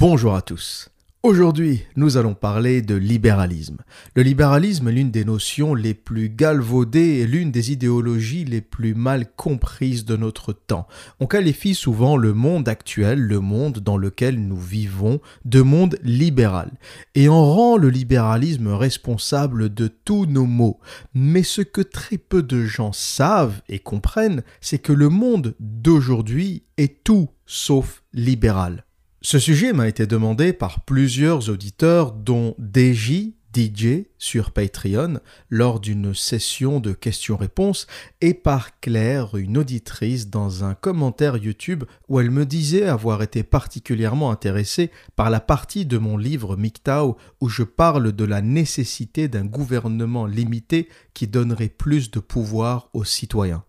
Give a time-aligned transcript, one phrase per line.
[0.00, 0.88] Bonjour à tous.
[1.22, 3.76] Aujourd'hui, nous allons parler de libéralisme.
[4.14, 8.94] Le libéralisme est l'une des notions les plus galvaudées et l'une des idéologies les plus
[8.94, 10.88] mal comprises de notre temps.
[11.20, 16.70] On qualifie souvent le monde actuel, le monde dans lequel nous vivons, de monde libéral.
[17.14, 20.80] Et on rend le libéralisme responsable de tous nos maux.
[21.12, 26.62] Mais ce que très peu de gens savent et comprennent, c'est que le monde d'aujourd'hui
[26.78, 28.86] est tout sauf libéral.
[29.22, 35.20] Ce sujet m'a été demandé par plusieurs auditeurs, dont DJ, DJ sur Patreon,
[35.50, 37.86] lors d'une session de questions-réponses,
[38.22, 43.42] et par Claire, une auditrice, dans un commentaire YouTube où elle me disait avoir été
[43.42, 49.28] particulièrement intéressée par la partie de mon livre MGTOW où je parle de la nécessité
[49.28, 53.64] d'un gouvernement limité qui donnerait plus de pouvoir aux citoyens.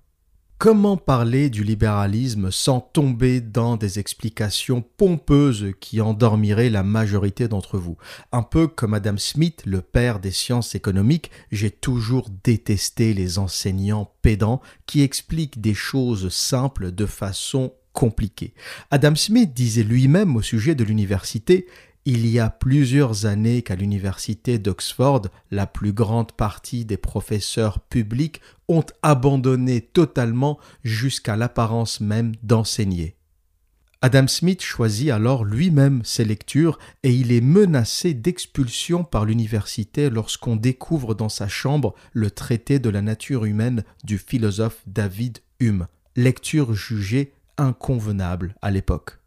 [0.61, 7.79] Comment parler du libéralisme sans tomber dans des explications pompeuses qui endormiraient la majorité d'entre
[7.79, 7.97] vous?
[8.31, 14.13] Un peu comme Adam Smith, le père des sciences économiques, j'ai toujours détesté les enseignants
[14.21, 18.53] pédants qui expliquent des choses simples de façon compliquée.
[18.91, 21.65] Adam Smith disait lui-même au sujet de l'université
[22.05, 28.41] il y a plusieurs années qu'à l'université d'Oxford, la plus grande partie des professeurs publics
[28.67, 33.15] ont abandonné totalement jusqu'à l'apparence même d'enseigner.
[34.03, 40.55] Adam Smith choisit alors lui-même ses lectures et il est menacé d'expulsion par l'université lorsqu'on
[40.55, 45.85] découvre dans sa chambre le traité de la nature humaine du philosophe David Hume,
[46.15, 49.20] lecture jugée inconvenable à l'époque.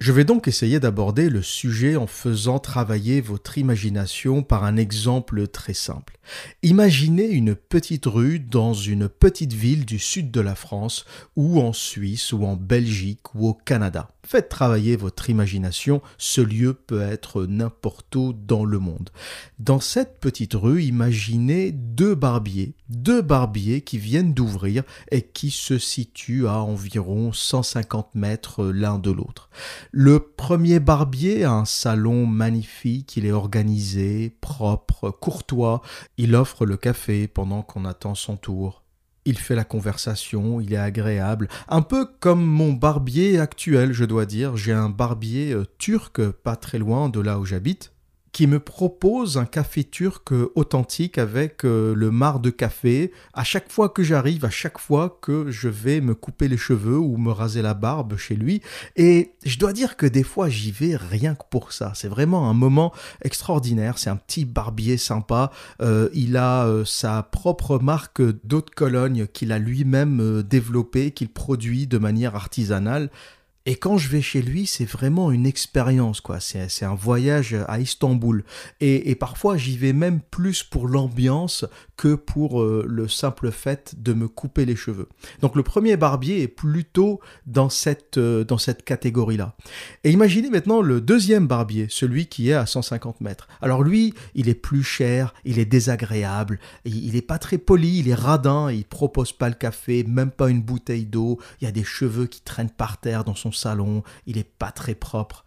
[0.00, 5.46] Je vais donc essayer d'aborder le sujet en faisant travailler votre imagination par un exemple
[5.46, 6.16] très simple.
[6.62, 11.04] Imaginez une petite rue dans une petite ville du sud de la France
[11.36, 14.08] ou en Suisse ou en Belgique ou au Canada.
[14.22, 19.10] Faites travailler votre imagination, ce lieu peut être n'importe où dans le monde.
[19.58, 25.78] Dans cette petite rue, imaginez deux barbiers, deux barbiers qui viennent d'ouvrir et qui se
[25.78, 29.48] situent à environ 150 mètres l'un de l'autre.
[29.90, 35.80] Le premier barbier a un salon magnifique, il est organisé, propre, courtois,
[36.18, 38.79] il offre le café pendant qu'on attend son tour.
[39.24, 44.26] Il fait la conversation, il est agréable, un peu comme mon barbier actuel, je dois
[44.26, 44.56] dire.
[44.56, 47.92] J'ai un barbier euh, turc pas très loin de là où j'habite
[48.32, 53.12] qui me propose un café turc authentique avec euh, le mar de café.
[53.32, 56.98] À chaque fois que j'arrive, à chaque fois que je vais me couper les cheveux
[56.98, 58.62] ou me raser la barbe chez lui.
[58.96, 61.92] Et je dois dire que des fois, j'y vais rien que pour ça.
[61.94, 62.92] C'est vraiment un moment
[63.22, 63.98] extraordinaire.
[63.98, 65.50] C'est un petit barbier sympa.
[65.82, 71.30] Euh, il a euh, sa propre marque d'eau de Cologne qu'il a lui-même développée, qu'il
[71.30, 73.10] produit de manière artisanale.
[73.66, 76.40] Et quand je vais chez lui, c'est vraiment une expérience, quoi.
[76.40, 78.42] C'est un voyage à Istanbul.
[78.80, 81.66] Et, parfois, j'y vais même plus pour l'ambiance
[82.00, 85.10] que pour euh, le simple fait de me couper les cheveux.
[85.42, 89.54] Donc le premier barbier est plutôt dans cette, euh, cette catégorie-là.
[90.02, 93.48] Et imaginez maintenant le deuxième barbier, celui qui est à 150 mètres.
[93.60, 98.08] Alors lui, il est plus cher, il est désagréable, il n'est pas très poli, il
[98.08, 101.72] est radin, il propose pas le café, même pas une bouteille d'eau, il y a
[101.72, 105.44] des cheveux qui traînent par terre dans son salon, il est pas très propre,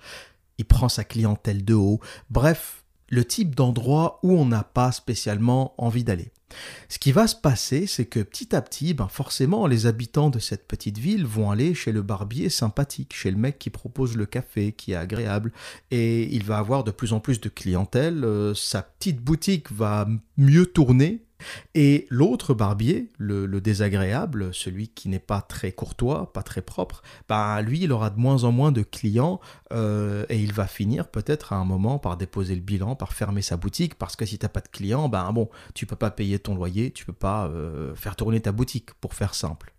[0.60, 2.00] il prend sa clientèle de haut,
[2.30, 6.32] bref, le type d'endroit où on n'a pas spécialement envie d'aller.
[6.90, 10.40] Ce qui va se passer, c'est que petit à petit, ben forcément, les habitants de
[10.40, 14.26] cette petite ville vont aller chez le barbier sympathique, chez le mec qui propose le
[14.26, 15.52] café, qui est agréable,
[15.92, 20.08] et il va avoir de plus en plus de clientèle, euh, sa petite boutique va
[20.38, 21.23] mieux tourner,
[21.76, 27.62] et l'autre barbier, le, désagréable, celui qui n'est pas très courtois, pas très propre, bah,
[27.62, 29.40] lui, il aura de moins en moins de clients
[29.72, 33.42] euh, et il va finir peut-être à un moment par déposer le bilan, par fermer
[33.42, 36.12] sa boutique, parce que si tu n'as pas de clients, ben bon, tu peux pas
[36.12, 39.74] payer ton loyer, tu peux pas euh, faire tourner ta boutique, pour faire simple.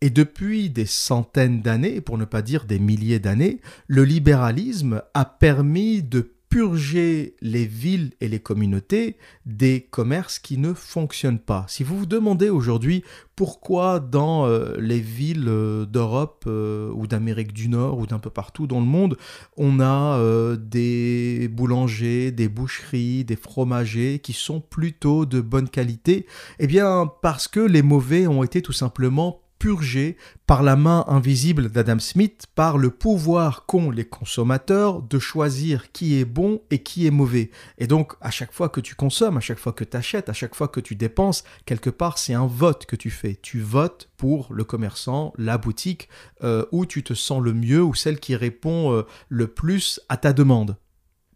[0.00, 5.24] Et depuis des centaines d'années, pour ne pas dire des milliers d'années, le libéralisme a
[5.26, 9.16] permis de purger les villes et les communautés
[9.46, 11.64] des commerces qui ne fonctionnent pas.
[11.68, 13.04] Si vous vous demandez aujourd'hui
[13.36, 18.30] pourquoi dans euh, les villes euh, d'Europe euh, ou d'Amérique du Nord ou d'un peu
[18.30, 19.16] partout dans le monde,
[19.56, 20.20] on a
[20.56, 26.26] des boulangers, des boucheries, des fromagers qui sont plutôt de bonne qualité,
[26.58, 30.16] eh bien parce que les mauvais ont été tout simplement purgés
[30.46, 36.18] par la main invisible d'Adam Smith, par le pouvoir qu'ont les consommateurs de choisir qui
[36.18, 37.50] est bon et qui est mauvais.
[37.78, 40.32] Et donc, à chaque fois que tu consommes, à chaque fois que tu achètes, à
[40.32, 43.38] chaque fois que tu dépenses, quelque part, c'est un vote que tu fais.
[43.40, 46.08] Tu votes pour le commerçant, la boutique,
[46.42, 50.16] euh, où tu te sens le mieux, ou celle qui répond euh, le plus à
[50.16, 50.78] ta demande.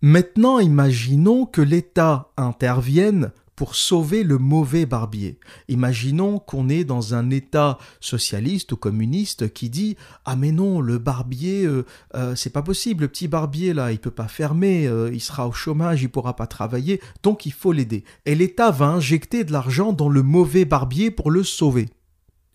[0.01, 5.39] Maintenant, imaginons que l'État intervienne pour sauver le mauvais barbier.
[5.69, 10.99] Imaginons qu'on est dans un État socialiste ou communiste qui dit ah mais non le
[10.99, 11.85] barbier euh,
[12.15, 15.49] euh, c'est pas possible le petit barbier là il peut pas fermer euh, il sera
[15.49, 19.53] au chômage il pourra pas travailler donc il faut l'aider et l'État va injecter de
[19.53, 21.89] l'argent dans le mauvais barbier pour le sauver.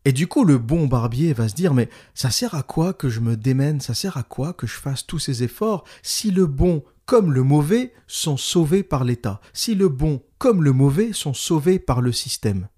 [0.06, 3.10] Et du coup, le bon barbier va se dire, mais ça sert à quoi que
[3.10, 5.84] je me démène, ça sert à quoi que je fasse tous ces efforts?
[6.02, 10.72] Si le bon comme le mauvais sont sauvés par l'État, si le bon comme le
[10.72, 12.70] mauvais sont sauvés par le système.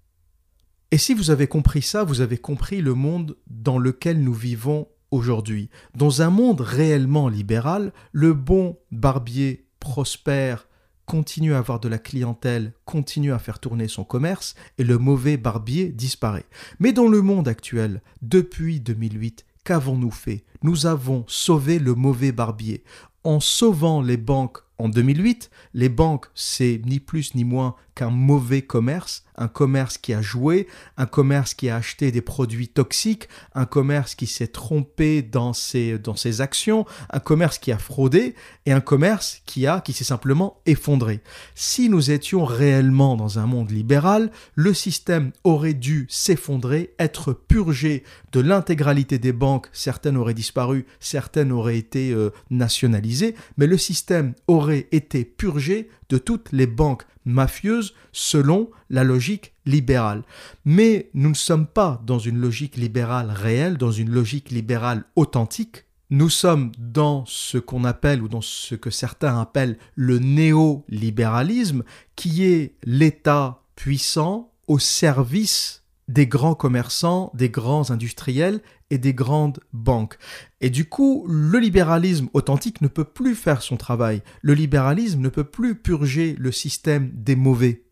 [0.90, 4.88] Et si vous avez compris ça, vous avez compris le monde dans lequel nous vivons
[5.10, 5.70] aujourd'hui.
[5.94, 10.66] Dans un monde réellement libéral, le bon barbier prospère,
[11.12, 15.36] continue à avoir de la clientèle, continue à faire tourner son commerce, et le mauvais
[15.36, 16.46] barbier disparaît.
[16.80, 20.42] Mais dans le monde actuel, depuis 2008, qu'avons-nous fait?
[20.62, 22.82] Nous avons sauvé le mauvais barbier
[23.24, 28.62] en sauvant les banques en 2008, les banques, c'est ni plus ni moins qu'un mauvais
[28.62, 30.66] commerce, un commerce qui a joué,
[30.96, 35.98] un commerce qui a acheté des produits toxiques, un commerce qui s'est trompé dans ses,
[35.98, 38.34] dans ses actions, un commerce qui a fraudé
[38.66, 41.20] et un commerce qui a qui s'est simplement effondré.
[41.54, 48.04] Si nous étions réellement dans un monde libéral, le système aurait dû s'effondrer, être purgé
[48.32, 54.34] de l'intégralité des banques, certaines auraient disparu, certaines auraient été euh, nationalisées, mais le système
[54.46, 60.22] aurait été purgé de toutes les banques mafieuses selon la logique libérale.
[60.64, 65.84] Mais nous ne sommes pas dans une logique libérale réelle, dans une logique libérale authentique.
[66.10, 71.84] Nous sommes dans ce qu'on appelle ou dans ce que certains appellent le néolibéralisme,
[72.16, 78.60] qui est l'État puissant au service des grands commerçants, des grands industriels
[78.90, 80.18] et des grandes banques.
[80.60, 84.22] Et du coup, le libéralisme authentique ne peut plus faire son travail.
[84.42, 87.84] Le libéralisme ne peut plus purger le système des mauvais.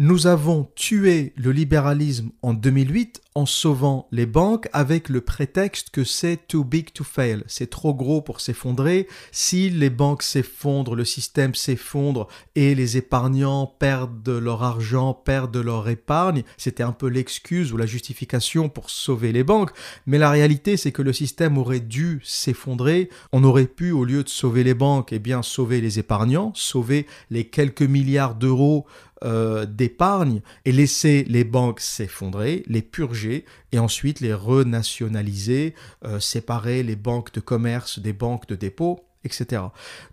[0.00, 6.02] Nous avons tué le libéralisme en 2008 en sauvant les banques avec le prétexte que
[6.02, 9.06] c'est too big to fail, c'est trop gros pour s'effondrer.
[9.30, 12.26] Si les banques s'effondrent, le système s'effondre
[12.56, 17.86] et les épargnants perdent leur argent, perdent leur épargne, c'était un peu l'excuse ou la
[17.86, 19.70] justification pour sauver les banques.
[20.06, 23.10] Mais la réalité, c'est que le système aurait dû s'effondrer.
[23.32, 27.06] On aurait pu, au lieu de sauver les banques, eh bien sauver les épargnants, sauver
[27.30, 28.86] les quelques milliards d'euros
[29.24, 35.74] euh, d'épargne et laisser les banques s'effondrer, les purger et ensuite les renationaliser,
[36.04, 39.62] euh, séparer les banques de commerce des banques de dépôt, etc.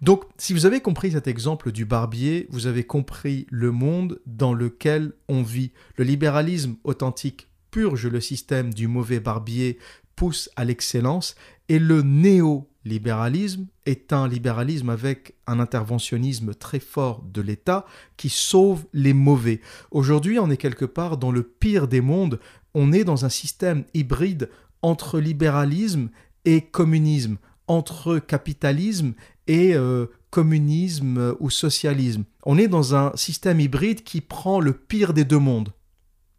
[0.01, 4.53] Donc, si vous avez compris cet exemple du barbier, vous avez compris le monde dans
[4.53, 5.71] lequel on vit.
[5.97, 9.77] Le libéralisme authentique purge le système du mauvais barbier,
[10.15, 11.35] pousse à l'excellence,
[11.67, 17.85] et le néo libéralisme est un libéralisme avec un interventionnisme très fort de l'État
[18.17, 19.61] qui sauve les mauvais.
[19.91, 22.39] Aujourd'hui, on est quelque part dans le pire des mondes,
[22.73, 24.49] on est dans un système hybride
[24.81, 26.09] entre libéralisme
[26.45, 27.37] et communisme,
[27.67, 29.13] entre capitalisme
[29.47, 32.23] et euh, communisme ou socialisme.
[32.45, 35.71] On est dans un système hybride qui prend le pire des deux mondes.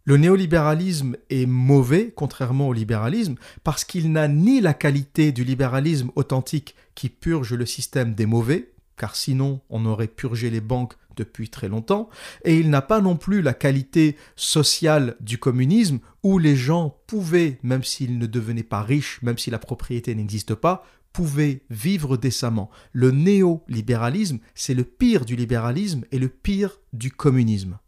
[0.04, 6.10] Le néolibéralisme est mauvais, contrairement au libéralisme, parce qu'il n'a ni la qualité du libéralisme
[6.16, 11.50] authentique qui purge le système des mauvais, car sinon on aurait purgé les banques depuis
[11.50, 12.08] très longtemps,
[12.44, 17.60] et il n'a pas non plus la qualité sociale du communisme, où les gens pouvaient,
[17.62, 22.70] même s'ils ne devenaient pas riches, même si la propriété n'existe pas, pouvaient vivre décemment.
[22.92, 27.78] Le néolibéralisme, c'est le pire du libéralisme et le pire du communisme.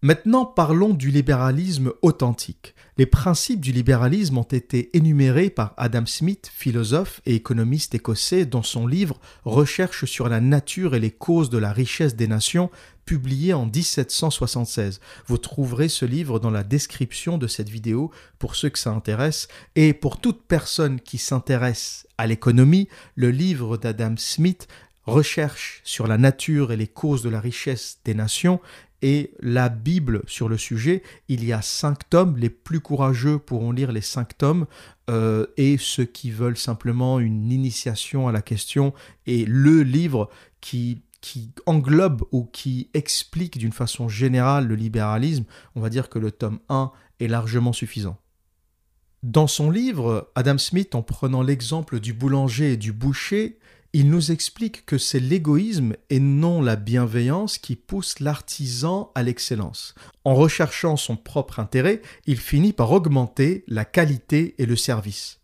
[0.00, 2.76] Maintenant parlons du libéralisme authentique.
[2.98, 8.62] Les principes du libéralisme ont été énumérés par Adam Smith, philosophe et économiste écossais, dans
[8.62, 12.70] son livre Recherche sur la nature et les causes de la richesse des nations,
[13.06, 15.00] publié en 1776.
[15.26, 19.48] Vous trouverez ce livre dans la description de cette vidéo pour ceux que ça intéresse.
[19.74, 22.86] Et pour toute personne qui s'intéresse à l'économie,
[23.16, 24.68] le livre d'Adam Smith
[25.08, 28.60] Recherche sur la nature et les causes de la richesse des nations
[29.02, 31.02] et la Bible sur le sujet.
[31.28, 34.66] Il y a cinq tomes, les plus courageux pourront lire les cinq tomes,
[35.10, 38.92] euh, et ceux qui veulent simplement une initiation à la question,
[39.26, 40.28] et le livre
[40.60, 46.18] qui, qui englobe ou qui explique d'une façon générale le libéralisme, on va dire que
[46.18, 46.90] le tome 1
[47.20, 48.18] est largement suffisant.
[49.24, 53.57] Dans son livre, Adam Smith, en prenant l'exemple du boulanger et du boucher,
[53.92, 59.94] il nous explique que c'est l'égoïsme et non la bienveillance qui pousse l'artisan à l'excellence.
[60.24, 65.37] En recherchant son propre intérêt, il finit par augmenter la qualité et le service.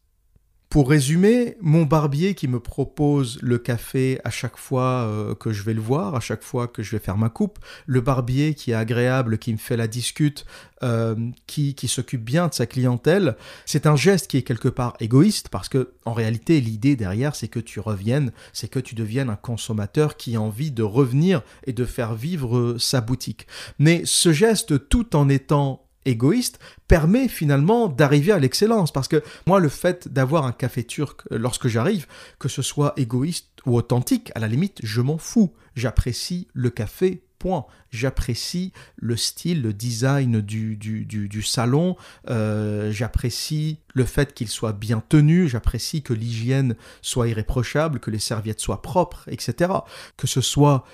[0.74, 5.62] Pour résumer, mon barbier qui me propose le café à chaque fois euh, que je
[5.62, 8.72] vais le voir, à chaque fois que je vais faire ma coupe, le barbier qui
[8.72, 10.44] est agréable, qui me fait la discute,
[10.82, 11.14] euh,
[11.46, 15.48] qui, qui s'occupe bien de sa clientèle, c'est un geste qui est quelque part égoïste
[15.48, 19.36] parce que en réalité l'idée derrière c'est que tu reviennes, c'est que tu deviennes un
[19.36, 23.46] consommateur qui a envie de revenir et de faire vivre sa boutique.
[23.78, 26.58] Mais ce geste tout en étant égoïste
[26.88, 28.92] permet finalement d'arriver à l'excellence.
[28.92, 32.06] Parce que moi, le fait d'avoir un café turc euh, lorsque j'arrive,
[32.38, 35.54] que ce soit égoïste ou authentique, à la limite, je m'en fous.
[35.74, 37.66] J'apprécie le café, point.
[37.90, 41.94] J'apprécie le style, le design du, du, du, salon.
[42.30, 45.46] Euh, j'apprécie le fait qu'il soit bien tenu.
[45.48, 49.70] J'apprécie que l'hygiène soit irréprochable, que les serviettes soient propres, etc.
[50.16, 50.84] Que ce soit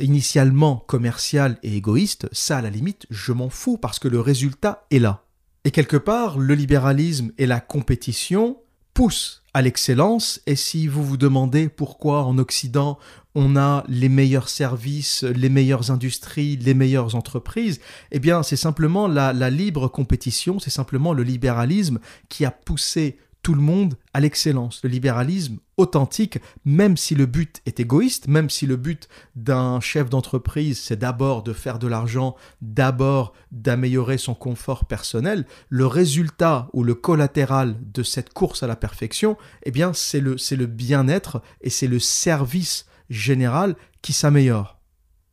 [0.00, 4.86] initialement commercial et égoïste, ça à la limite, je m'en fous parce que le résultat
[4.90, 5.24] est là.
[5.64, 8.58] Et quelque part, le libéralisme et la compétition
[8.94, 12.98] poussent à l'excellence, et si vous vous demandez pourquoi en Occident
[13.34, 19.06] on a les meilleurs services, les meilleures industries, les meilleures entreprises, eh bien c'est simplement
[19.06, 24.20] la, la libre compétition, c'est simplement le libéralisme qui a poussé tout le monde à
[24.20, 24.80] l'excellence.
[24.82, 30.10] Le libéralisme authentique, même si le but est égoïste, même si le but d'un chef
[30.10, 36.82] d'entreprise, c'est d'abord de faire de l'argent, d'abord d'améliorer son confort personnel, le résultat ou
[36.82, 41.42] le collatéral de cette course à la perfection, eh bien, c'est le, c'est le bien-être
[41.60, 44.78] et c'est le service général qui s'améliore.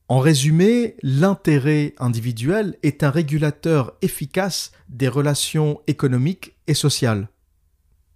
[0.08, 7.28] En résumé, l'intérêt individuel est un régulateur efficace des relations économiques et sociales.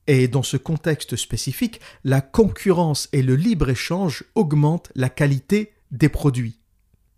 [0.09, 6.57] Et dans ce contexte spécifique, la concurrence et le libre-échange augmentent la qualité des produits.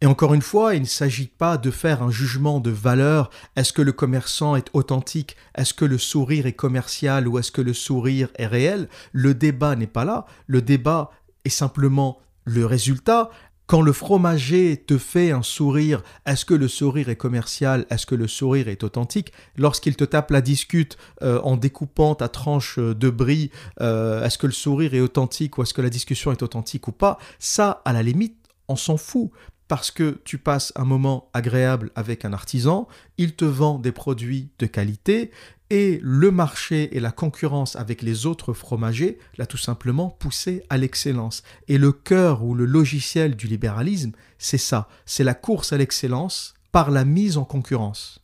[0.01, 3.29] Et encore une fois, il ne s'agit pas de faire un jugement de valeur.
[3.55, 5.37] Est-ce que le commerçant est authentique?
[5.55, 8.89] Est-ce que le sourire est commercial ou est-ce que le sourire est réel?
[9.13, 10.25] Le débat n'est pas là.
[10.47, 11.11] Le débat
[11.45, 13.29] est simplement le résultat,
[13.71, 17.85] quand le fromager te fait un sourire, est-ce que le sourire est commercial?
[17.89, 19.31] Est-ce que le sourire est authentique?
[19.55, 23.49] Lorsqu'il te tape la discute euh, en découpant ta tranche de brie,
[23.79, 26.91] euh, est-ce que le sourire est authentique ou est-ce que la discussion est authentique ou
[26.91, 27.17] pas?
[27.39, 28.35] Ça, à la limite,
[28.67, 29.31] on s'en fout.
[29.69, 34.49] Parce que tu passes un moment agréable avec un artisan, il te vend des produits
[34.59, 35.31] de qualité
[35.71, 40.77] et le marché et la concurrence avec les autres fromagers l'a tout simplement poussé à
[40.77, 41.43] l'excellence.
[41.69, 46.55] Et le cœur ou le logiciel du libéralisme, c'est ça, c'est la course à l'excellence
[46.73, 48.19] par la mise en concurrence.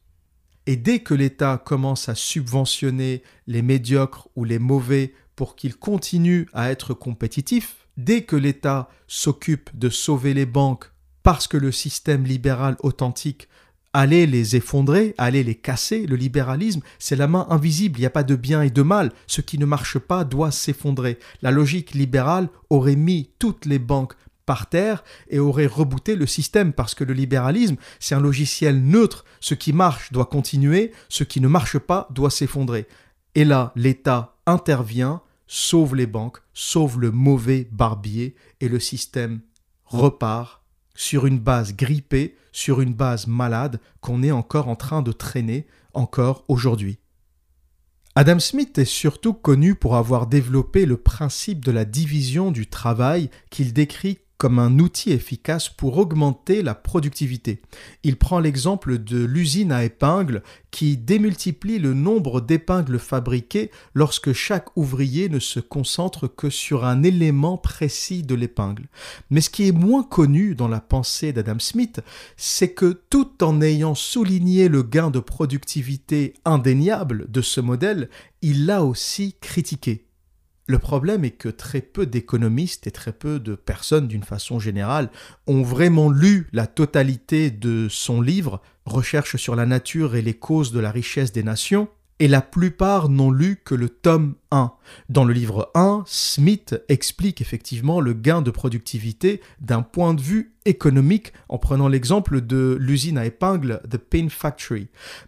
[0.66, 6.48] Et dès que l'État commence à subventionner les médiocres ou les mauvais pour qu'ils continuent
[6.52, 10.92] à être compétitifs, dès que l'État s'occupe de sauver les banques
[11.24, 13.48] parce que le système libéral authentique
[13.98, 16.06] allait les effondrer, allait les casser.
[16.06, 19.12] Le libéralisme, c'est la main invisible, il n'y a pas de bien et de mal.
[19.26, 21.18] Ce qui ne marche pas doit s'effondrer.
[21.42, 24.14] La logique libérale aurait mis toutes les banques
[24.46, 29.26] par terre et aurait rebooté le système parce que le libéralisme, c'est un logiciel neutre.
[29.40, 32.86] Ce qui marche doit continuer, ce qui ne marche pas doit s'effondrer.
[33.34, 39.40] Et là, l'État intervient, sauve les banques, sauve le mauvais barbier et le système
[39.86, 40.57] repart
[40.98, 45.68] sur une base grippée, sur une base malade qu'on est encore en train de traîner
[45.94, 46.98] encore aujourd'hui.
[48.16, 53.30] Adam Smith est surtout connu pour avoir développé le principe de la division du travail
[53.52, 57.62] qu'il décrit comme un outil efficace pour augmenter la productivité.
[58.04, 64.76] Il prend l'exemple de l'usine à épingles qui démultiplie le nombre d'épingles fabriquées lorsque chaque
[64.78, 68.88] ouvrier ne se concentre que sur un élément précis de l'épingle.
[69.30, 72.02] Mais ce qui est moins connu dans la pensée d'Adam Smith,
[72.36, 78.10] c'est que tout en ayant souligné le gain de productivité indéniable de ce modèle,
[78.42, 80.07] il l'a aussi critiqué.
[80.68, 85.10] Le problème est que très peu d'économistes et très peu de personnes d'une façon générale
[85.48, 90.72] ont vraiment lu la totalité de son livre, Recherche sur la nature et les causes
[90.72, 94.72] de la richesse des nations, et la plupart n'ont lu que le tome 1.
[95.10, 100.56] Dans le livre 1, Smith explique effectivement le gain de productivité d'un point de vue
[100.66, 104.88] économique en prenant l'exemple de l'usine à épingles The Pain Factory.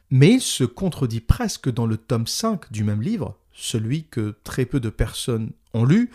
[0.10, 4.66] Mais il se contredit presque dans le tome 5 du même livre, celui que très
[4.66, 6.10] peu de personnes ont lu,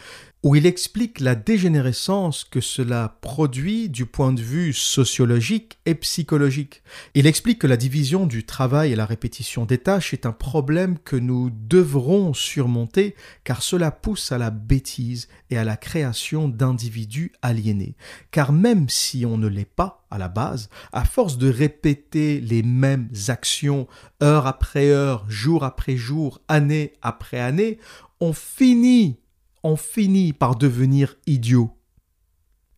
[0.45, 6.83] où il explique la dégénérescence que cela produit du point de vue sociologique et psychologique.
[7.15, 10.99] Il explique que la division du travail et la répétition des tâches est un problème
[10.99, 17.33] que nous devrons surmonter car cela pousse à la bêtise et à la création d'individus
[17.41, 17.97] aliénés.
[18.31, 22.63] Car même si on ne l'est pas à la base, à force de répéter les
[22.63, 23.89] mêmes actions
[24.23, 27.79] heure après heure, jour après jour, année après année,
[28.21, 29.17] on finit
[29.65, 31.77] on finit par devenir idiot.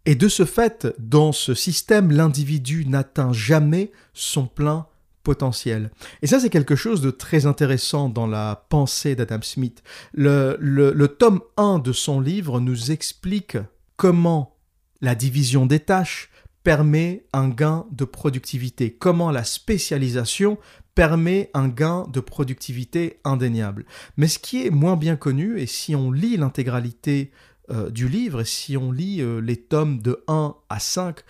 [0.06, 4.86] Et de ce fait, dans ce système, l'individu n'atteint jamais son plein
[5.24, 5.90] potentiel.
[6.22, 9.82] Et ça, c'est quelque chose de très intéressant dans la pensée d'Adam Smith.
[10.14, 13.58] Le, le, tome 1 de son livre nous explique
[13.96, 14.56] comment
[15.00, 16.30] la division des tâches
[16.66, 20.58] permet un gain de productivité, comment la spécialisation
[20.96, 23.86] permet un gain de productivité indéniable.
[24.16, 27.30] Mais ce qui est moins bien connu, et si on lit l'intégralité
[27.70, 31.20] euh, du livre, et si on lit euh, les tomes de 1 à 5,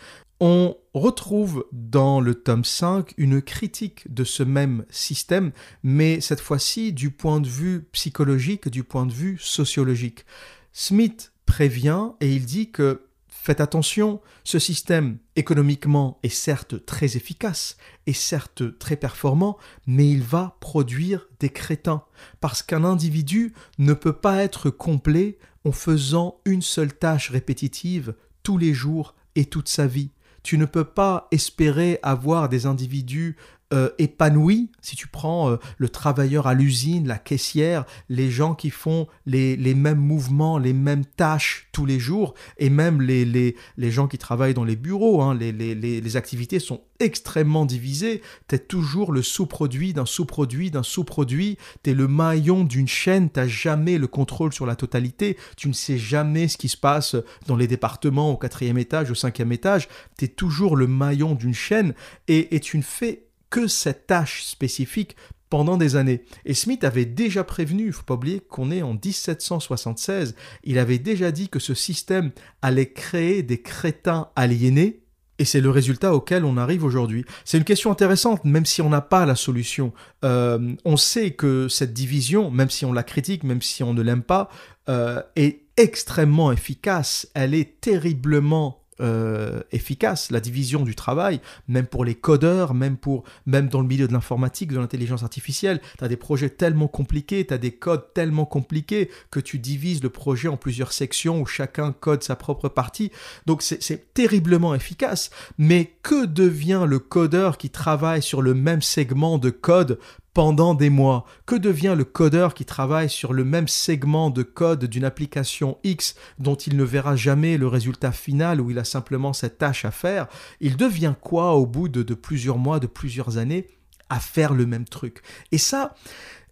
[0.41, 5.53] on retrouve dans le tome 5 une critique de ce même système,
[5.83, 10.25] mais cette fois-ci du point de vue psychologique, du point de vue sociologique.
[10.73, 13.03] Smith prévient et il dit que
[13.47, 17.77] Faites attention, ce système économiquement est certes très efficace
[18.09, 22.03] et certes très performant, mais il va produire des crétins,
[22.41, 28.59] parce qu'un individu ne peut pas être complet en faisant une seule tâche répétitive tous
[28.59, 30.11] les jours et toute sa vie.
[30.43, 33.37] Tu ne peux pas espérer avoir des individus
[33.73, 34.71] euh, épanoui.
[34.81, 39.57] Si tu prends euh, le travailleur à l'usine, la caissière, les gens qui font les,
[39.75, 44.19] mêmes mouvements, les mêmes tâches tous les jours, et même les, les, les gens qui
[44.19, 48.23] travaillent dans les bureaux, hein, les, les, activités sont extrêmement divisées.
[48.47, 51.59] Tu es toujours le sous-produit d'un sous-produit d'un sous-produit.
[51.83, 55.37] Tu es le maillon d'une chaîne, tu n'as jamais le contrôle sur la totalité.
[55.57, 57.17] Tu ne sais jamais ce qui se passe
[57.49, 59.89] dans les départements au quatrième étage, au cinquième étage.
[60.17, 61.95] Tu es toujours le maillon d'une chaîne
[62.29, 65.17] et, et tu ne fais que cette tâche spécifique
[65.51, 66.25] pendant des années.
[66.45, 70.35] Et Smith avait déjà prévenu, il ne faut pas oublier qu'on est en 1776,
[70.65, 75.03] il avait déjà dit que ce système allait créer des crétins aliénés,
[75.39, 77.25] et c'est le résultat auquel on arrive aujourd'hui.
[77.45, 79.93] C'est une question intéressante, même si on n'a pas la solution.
[80.25, 84.03] Euh, on sait que cette division, même si on la critique, même si on ne
[84.03, 84.49] l'aime pas,
[84.89, 87.29] euh, est extrêmement efficace.
[87.35, 93.25] Elle est terriblement euh, efficace, la division du travail, même pour les codeurs, même, pour,
[93.45, 95.81] même dans le milieu de l'informatique, de l'intelligence artificielle.
[95.99, 100.03] Tu as des projets tellement compliqués, tu as des codes tellement compliqués que tu divises
[100.03, 103.11] le projet en plusieurs sections où chacun code sa propre partie.
[103.47, 105.31] Donc c'est terriblement efficace.
[105.59, 109.99] Mais que devient le codeur qui travaille sur le même segment de code
[110.37, 111.25] pendant des mois.
[111.47, 116.15] Que devient le codeur qui travaille sur le même segment de code d'une application X
[116.39, 119.91] dont il ne verra jamais le résultat final où il a simplement cette tâche à
[119.91, 120.27] faire?
[120.61, 123.67] Il devient quoi au bout de, plusieurs mois, de plusieurs années
[124.11, 125.23] à faire le même truc?
[125.53, 125.95] Et ça,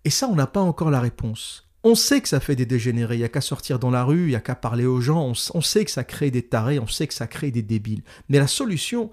[0.06, 1.68] et ça on n'a pas encore la réponse.
[1.82, 4.22] On sait que ça fait des dégénérés, il n'y a qu'à sortir dans la rue,
[4.22, 6.78] il n'y a qu'à parler aux gens, on, on sait que ça crée des tarés,
[6.78, 8.02] on sait que ça crée des débiles.
[8.30, 9.10] Mais la solution,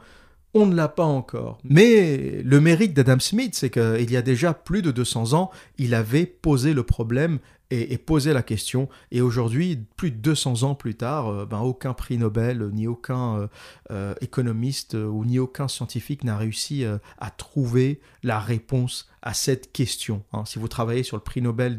[0.53, 1.59] on ne l'a pas encore.
[1.63, 5.93] Mais le mérite d'Adam Smith, c'est qu'il y a déjà plus de 200 ans, il
[5.93, 7.39] avait posé le problème
[7.71, 8.89] et, posé la question.
[9.11, 13.37] Et aujourd'hui, plus de 200 ans plus tard, euh, ben, aucun prix Nobel, ni aucun
[13.37, 13.47] euh,
[13.91, 20.23] euh, économiste ni aucun scientifique n'a réussi à trouver la réponse à cette question.
[20.33, 20.43] Hein.
[20.45, 21.77] Si vous travaillez sur le prix Nobel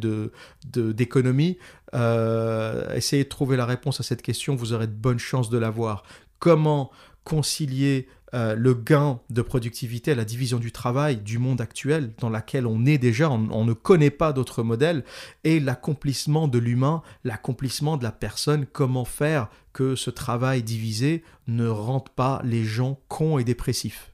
[0.64, 1.58] d'économie,
[1.92, 5.58] de, essayez de trouver la réponse à cette question, vous aurez de bonnes chances de
[5.58, 6.04] l'avoir.
[6.38, 6.90] Comment
[7.24, 12.66] concilier euh, le gain de productivité la division du travail du monde actuel dans laquelle
[12.66, 15.04] on est déjà, on, ne connaît pas d'autres modèles,
[15.44, 21.68] et l'accomplissement de l'humain, l'accomplissement de la personne, comment faire que ce travail divisé ne
[21.68, 24.12] rende pas les gens cons et dépressifs.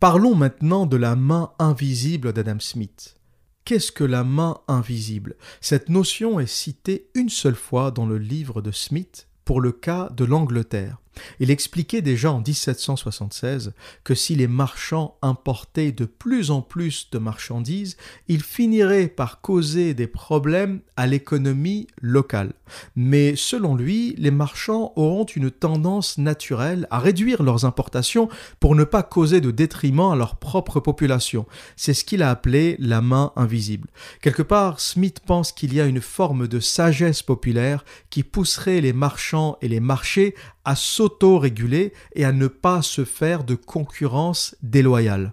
[0.00, 3.16] Parlons maintenant de la main invisible d'Adam Smith.
[3.64, 5.36] Qu'est-ce que la main invisible?
[5.60, 10.08] Cette notion est citée une seule fois dans le livre de Smith pour le cas
[10.16, 10.98] de l'Angleterre.
[11.40, 13.72] Il expliquait déjà en 1776
[14.04, 17.96] que si les marchands importaient de plus en plus de marchandises,
[18.28, 22.52] ils finiraient par causer des problèmes à l'économie locale.
[22.96, 28.28] Mais selon lui, les marchands auront une tendance naturelle à réduire leurs importations
[28.60, 31.46] pour ne pas causer de détriment à leur propre population.
[31.76, 33.88] C'est ce qu'il a appelé la main invisible.
[34.20, 38.92] Quelque part, Smith pense qu'il y a une forme de sagesse populaire qui pousserait les
[38.92, 40.34] marchands et les marchés
[40.68, 45.32] à s'auto-réguler et à ne pas se faire de concurrence déloyale.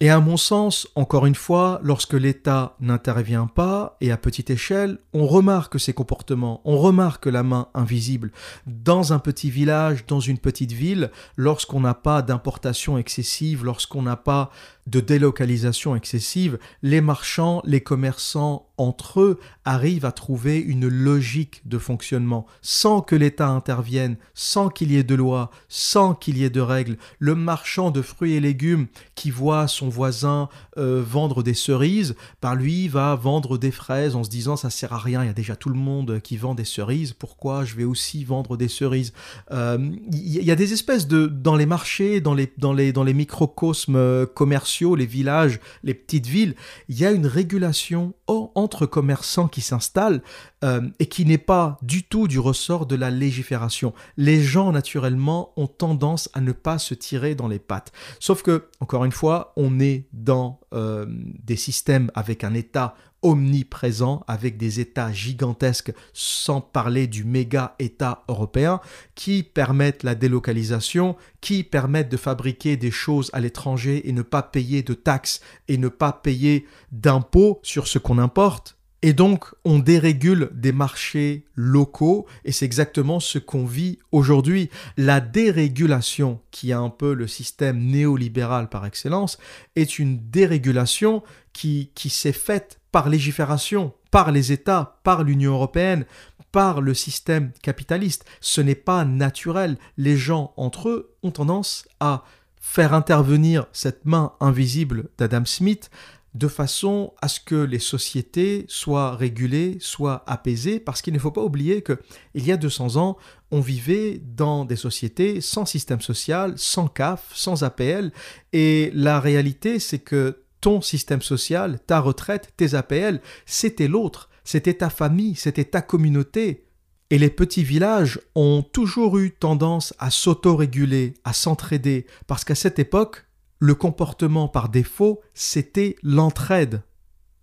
[0.00, 4.98] Et à mon sens, encore une fois, lorsque l'État n'intervient pas et à petite échelle,
[5.12, 8.32] on remarque ces comportements, on remarque la main invisible.
[8.66, 14.16] Dans un petit village, dans une petite ville, lorsqu'on n'a pas d'importation excessive, lorsqu'on n'a
[14.16, 14.50] pas
[14.88, 21.78] de délocalisation excessive, les marchands, les commerçants entre eux arrivent à trouver une logique de
[21.78, 26.50] fonctionnement sans que l'État intervienne, sans qu'il y ait de loi, sans qu'il y ait
[26.50, 26.96] de règles.
[27.18, 32.54] Le marchand de fruits et légumes qui voit son voisin euh, vendre des cerises, par
[32.54, 35.34] lui va vendre des fraises en se disant ça sert à rien, il y a
[35.34, 39.12] déjà tout le monde qui vend des cerises, pourquoi je vais aussi vendre des cerises?
[39.50, 39.78] Euh,
[40.12, 43.14] Il y a des espèces de dans les marchés, dans les dans les dans les
[43.14, 46.54] microcosmes euh, commerciaux les villages, les petites villes,
[46.88, 50.22] il y a une régulation entre commerçants qui s'installent
[50.64, 53.94] euh, et qui n'est pas du tout du ressort de la légifération.
[54.16, 57.92] Les gens, naturellement, ont tendance à ne pas se tirer dans les pattes.
[58.20, 64.22] Sauf que, encore une fois, on est dans euh, des systèmes avec un État omniprésent
[64.28, 68.80] avec des États gigantesques, sans parler du méga État européen,
[69.14, 74.42] qui permettent la délocalisation, qui permettent de fabriquer des choses à l'étranger et ne pas
[74.42, 78.78] payer de taxes et ne pas payer d'impôts sur ce qu'on importe.
[79.00, 84.70] Et donc, on dérégule des marchés locaux, et c'est exactement ce qu'on vit aujourd'hui.
[84.96, 89.38] La dérégulation, qui est un peu le système néolibéral par excellence,
[89.76, 96.06] est une dérégulation qui, qui s'est faite par légifération, par les États, par l'Union européenne,
[96.52, 98.24] par le système capitaliste.
[98.40, 99.78] Ce n'est pas naturel.
[99.96, 102.24] Les gens entre eux ont tendance à
[102.60, 105.90] faire intervenir cette main invisible d'Adam Smith
[106.34, 111.30] de façon à ce que les sociétés soient régulées, soient apaisées, parce qu'il ne faut
[111.30, 111.98] pas oublier que
[112.34, 113.16] il y a 200 ans,
[113.50, 118.12] on vivait dans des sociétés sans système social, sans CAF, sans APL,
[118.52, 124.74] et la réalité c'est que ton système social, ta retraite, tes APL, c'était l'autre, c'était
[124.74, 126.64] ta famille, c'était ta communauté.
[127.10, 132.78] Et les petits villages ont toujours eu tendance à s'auto-réguler, à s'entraider, parce qu'à cette
[132.78, 133.24] époque,
[133.58, 136.82] le comportement par défaut, c'était l'entraide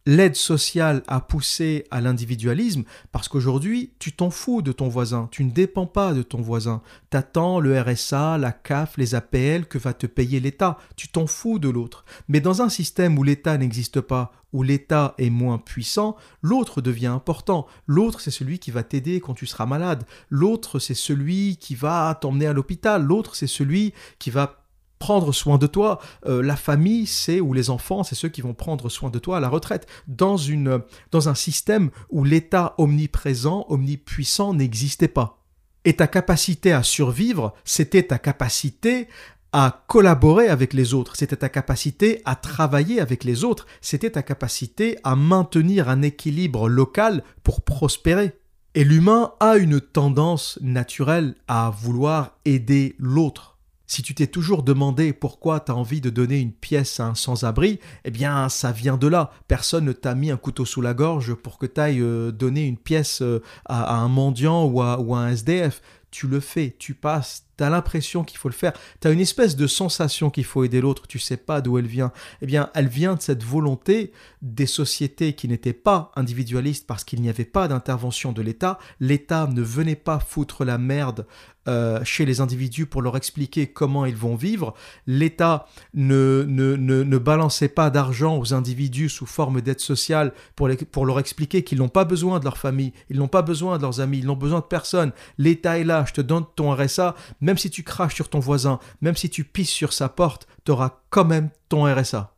[0.05, 5.43] l'aide sociale a poussé à l'individualisme parce qu'aujourd'hui, tu t'en fous de ton voisin, tu
[5.43, 6.81] ne dépends pas de ton voisin.
[7.09, 11.59] T'attends le RSA, la CAF, les APL que va te payer l'État, tu t'en fous
[11.59, 12.05] de l'autre.
[12.27, 17.07] Mais dans un système où l'État n'existe pas, où l'État est moins puissant, l'autre devient
[17.07, 17.67] important.
[17.87, 20.05] L'autre, c'est celui qui va t'aider quand tu seras malade.
[20.29, 23.03] L'autre, c'est celui qui va t'emmener à l'hôpital.
[23.03, 24.64] L'autre, c'est celui qui va
[24.99, 25.99] prendre soin de toi.
[26.25, 29.37] Euh, la famille, c'est, ou les enfants, c'est ceux qui vont prendre soin de toi
[29.37, 29.87] à la retraite.
[30.07, 30.81] Dans, une,
[31.11, 35.41] dans un système où l'État omniprésent, omnipuissant n'existait pas.
[35.83, 39.07] Et ta capacité à survivre, c'était ta capacité
[39.57, 44.21] à collaborer avec les autres, c'était ta capacité à travailler avec les autres, c'était ta
[44.21, 48.37] capacité à maintenir un équilibre local pour prospérer.
[48.73, 53.54] Et l'humain a une tendance naturelle à vouloir aider l'autre.
[53.87, 57.15] Si tu t'es toujours demandé pourquoi tu as envie de donner une pièce à un
[57.15, 59.31] sans-abri, eh bien ça vient de là.
[59.47, 62.65] Personne ne t'a mis un couteau sous la gorge pour que tu ailles euh, donner
[62.65, 65.81] une pièce euh, à, un mendiant ou à, ou à un SDF.
[66.09, 69.19] Tu le fais, tu passes, tu as l'impression qu'il faut le faire, tu as une
[69.19, 72.11] espèce de sensation qu'il faut aider l'autre, tu sais pas d'où elle vient.
[72.41, 77.21] Eh bien, elle vient de cette volonté des sociétés qui n'étaient pas individualistes parce qu'il
[77.21, 78.79] n'y avait pas d'intervention de l'État.
[78.99, 81.25] L'État ne venait pas foutre la merde
[81.67, 84.75] euh, chez les individus pour leur expliquer comment ils vont vivre.
[85.07, 85.65] L'État
[85.95, 91.17] ne, ne, ne, balançait pas d'argent aux individus sous forme d'aide sociale pour, pour leur
[91.17, 94.19] expliquer qu'ils n'ont pas besoin de leur famille, ils n'ont pas besoin de leurs amis,
[94.19, 95.11] ils n'ont besoin de personne.
[95.39, 97.15] L'État est là, je te donne ton RSA,
[97.45, 100.71] même si tu craches sur ton voisin, même si tu pisses sur sa porte, tu
[100.71, 102.33] auras quand même ton RSA.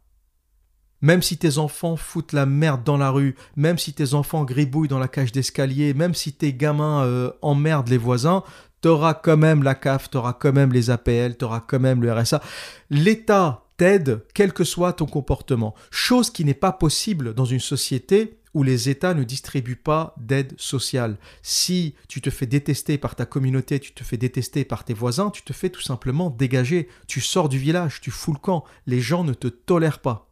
[1.00, 4.90] Même si tes enfants foutent la merde dans la rue, même si tes enfants gribouillent
[4.90, 8.44] dans la cage d'escalier, même si tes gamins euh, emmerdent les voisins,
[8.82, 12.42] t'auras quand même la CAF, t'auras quand même les APL, t'auras quand même le RSA.
[12.90, 15.74] L'État t'aide quel que soit ton comportement.
[15.90, 20.56] Chose qui n'est pas possible dans une société où les États ne distribuent pas d'aide
[20.58, 21.20] sociale.
[21.44, 25.30] Si tu te fais détester par ta communauté, tu te fais détester par tes voisins,
[25.30, 26.90] tu te fais tout simplement dégager.
[27.06, 28.64] Tu sors du village, tu fous le camp.
[28.88, 30.32] Les gens ne te tolèrent pas.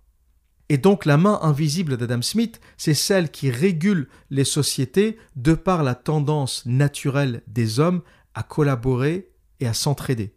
[0.70, 5.84] Et donc la main invisible d'Adam Smith, c'est celle qui régule les sociétés de par
[5.84, 8.02] la tendance naturelle des hommes
[8.34, 10.34] à collaborer et à s'entraider.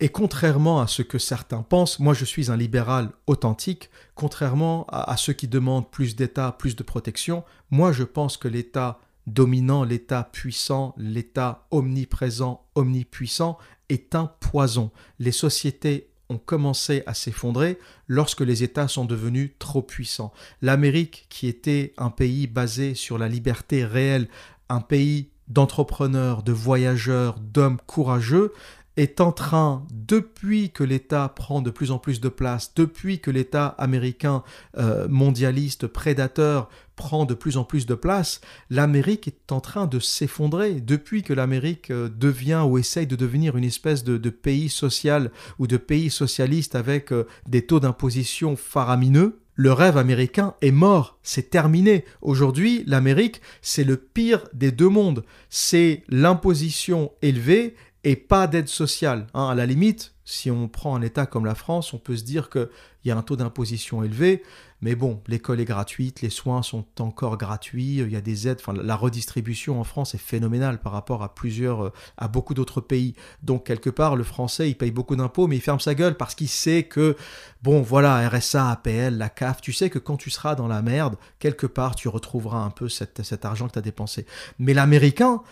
[0.00, 5.16] Et contrairement à ce que certains pensent, moi je suis un libéral authentique, contrairement à,
[5.16, 10.24] ceux qui demandent plus d'État, plus de protection, moi je pense que l'État dominant, l'État
[10.24, 14.90] puissant, l'État omniprésent, omnipuissant est un poison.
[15.20, 17.78] Les sociétés ont commencé à s'effondrer
[18.08, 20.32] lorsque les États sont devenus trop puissants.
[20.62, 24.28] L'Amérique, qui était un pays basé sur la liberté réelle,
[24.68, 28.52] un pays d'entrepreneurs, de voyageurs, d'hommes courageux,
[28.96, 33.30] est en train, depuis que l'État prend de plus en plus de place, depuis que
[33.30, 34.42] l'État américain
[34.76, 39.98] euh, mondialiste, prédateur, prend de plus en plus de place, l'Amérique est en train de
[39.98, 40.74] s'effondrer.
[40.74, 45.66] Depuis que l'Amérique euh, devient ou essaye de devenir une espèce de, pays social ou
[45.66, 51.50] de pays socialiste avec euh, des taux d'imposition faramineux, le rêve américain est mort, c'est
[51.50, 52.06] terminé.
[52.22, 55.24] Aujourd'hui, l'Amérique, c'est le pire des deux mondes.
[55.50, 57.74] C'est l'imposition élevée
[58.04, 59.26] et pas d'aide sociale.
[59.34, 59.48] Hein.
[59.48, 62.50] À la limite, si on prend un État comme la France, on peut se dire
[62.50, 62.68] qu'il
[63.04, 64.42] y a un taux d'imposition élevé,
[64.80, 68.58] mais bon, l'école est gratuite, les soins sont encore gratuits, il y a des aides,
[68.60, 72.80] enfin, la redistribution en France est phénoménale par rapport à plusieurs, euh, à beaucoup d'autres
[72.80, 73.14] pays.
[73.42, 76.34] Donc quelque part, le Français, il paye beaucoup d'impôts, mais il ferme sa gueule parce
[76.34, 77.16] qu'il sait que,
[77.62, 81.16] bon, voilà, RSA, APL, la CAF, tu sais que quand tu seras dans la merde,
[81.38, 84.26] quelque part, tu retrouveras un peu cet argent que tu as dépensé.
[84.58, 85.42] Mais l'Américain,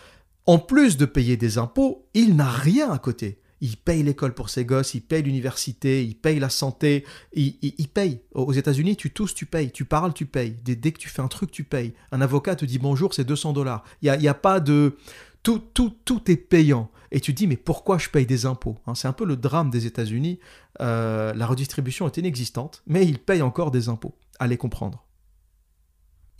[0.45, 3.41] en plus de payer des impôts, il n'a rien à côté.
[3.63, 8.21] Il paye l'école pour ses gosses, il paye l'université, il paye la santé, il, paye.
[8.33, 10.55] Aux États-Unis, tu tousses, tu payes, tu parles, tu payes.
[10.63, 11.93] Dès, que tu fais un truc, tu payes.
[12.11, 13.83] Un avocat te dit bonjour, c'est 200 dollars.
[14.01, 14.97] Il n'y a, a, pas de.
[15.43, 16.89] Tout, tout, tout est payant.
[17.11, 19.35] Et tu te dis, mais pourquoi je paye des impôts hein, C'est un peu le
[19.35, 20.39] drame des États-Unis.
[20.81, 24.15] Euh, la redistribution est inexistante, mais ils payent encore des impôts.
[24.39, 25.05] Allez comprendre.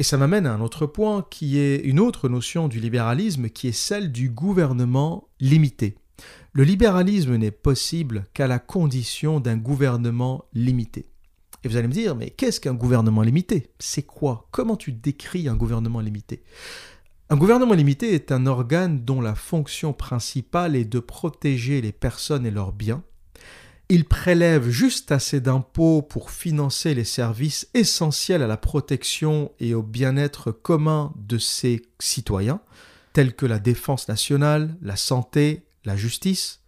[0.01, 3.67] Et ça m'amène à un autre point qui est une autre notion du libéralisme qui
[3.67, 5.93] est celle du gouvernement limité.
[6.53, 11.05] Le libéralisme n'est possible qu'à la condition d'un gouvernement limité.
[11.63, 13.69] Et vous allez me dire, mais qu'est-ce qu'un gouvernement limité?
[13.77, 14.47] C'est quoi?
[14.49, 16.41] Comment tu décris un gouvernement limité?
[17.29, 22.47] Un gouvernement limité est un organe dont la fonction principale est de protéger les personnes
[22.47, 23.03] et leurs biens,
[23.91, 29.83] il prélève juste assez d'impôts pour financer les services essentiels à la protection et au
[29.83, 32.61] bien-être commun de ses citoyens,
[33.11, 36.61] tels que la défense nationale, la santé, la justice.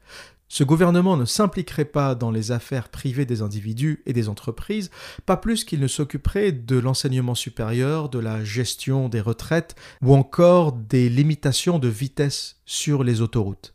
[0.50, 4.92] Ce gouvernement ne s'impliquerait pas dans les affaires privées des individus et des entreprises,
[5.26, 10.74] pas plus qu'il ne s'occuperait de l'enseignement supérieur, de la gestion des retraites ou encore
[10.74, 13.74] des limitations de vitesse sur les autoroutes.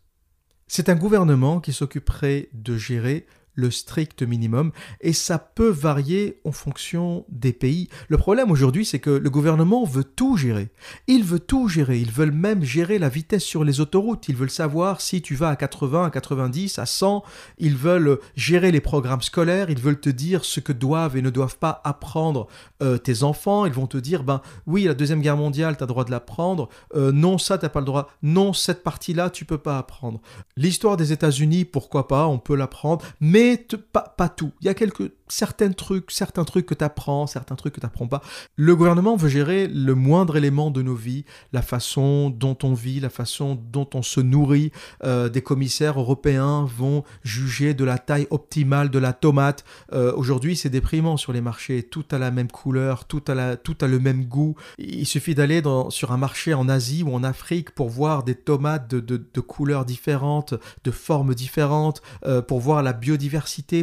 [0.71, 3.27] C'est un gouvernement qui s'occuperait de gérer
[3.59, 7.88] le strict minimum et ça peut varier en fonction des pays.
[8.09, 10.68] Le problème aujourd'hui, c'est que le gouvernement veut tout gérer.
[11.09, 11.99] Il veut tout gérer.
[11.99, 14.29] Ils veulent même gérer la vitesse sur les autoroutes.
[14.29, 17.25] Ils veulent savoir si tu vas à 80, à 90, à 100.
[17.59, 19.71] Ils veulent gérer les programmes scolaires.
[19.71, 22.47] Ils veulent te dire ce que doivent et ne doivent pas apprendre
[22.81, 23.66] euh, tes enfants.
[23.66, 26.12] Ils vont te dire, ben oui, la Deuxième Guerre mondiale, tu as le droit de
[26.12, 26.68] l'apprendre.
[26.94, 28.09] Euh, non, ça, tu n'as pas le droit.
[28.23, 30.21] Non, cette partie-là, tu peux pas apprendre.
[30.57, 33.05] L'histoire des États-Unis, pourquoi pas, on peut l'apprendre.
[33.21, 34.53] Mais pas, tout.
[34.61, 37.87] Il y a quelques certains trucs, certains trucs que tu apprends, certains trucs que tu
[37.87, 38.23] n'apprends pas.
[38.57, 43.01] Le gouvernement veut gérer le moindre élément de nos vies, la façon dont on vit,
[43.01, 44.73] la façon dont on se nourrit.
[45.05, 49.65] Euh, des commissaires européens vont juger de la taille optimale de la tomate.
[49.93, 51.83] Euh, aujourd'hui, c'est déprimant sur les marchés.
[51.83, 54.55] Tout a la même couleur, tout a, la, le même goût.
[54.79, 58.89] Il suffit d'aller sur un marché en Asie ou en Afrique pour voir des tomates
[58.89, 63.38] de, de, couleurs différentes, de formes différentes, euh, pour voir la biodiversité,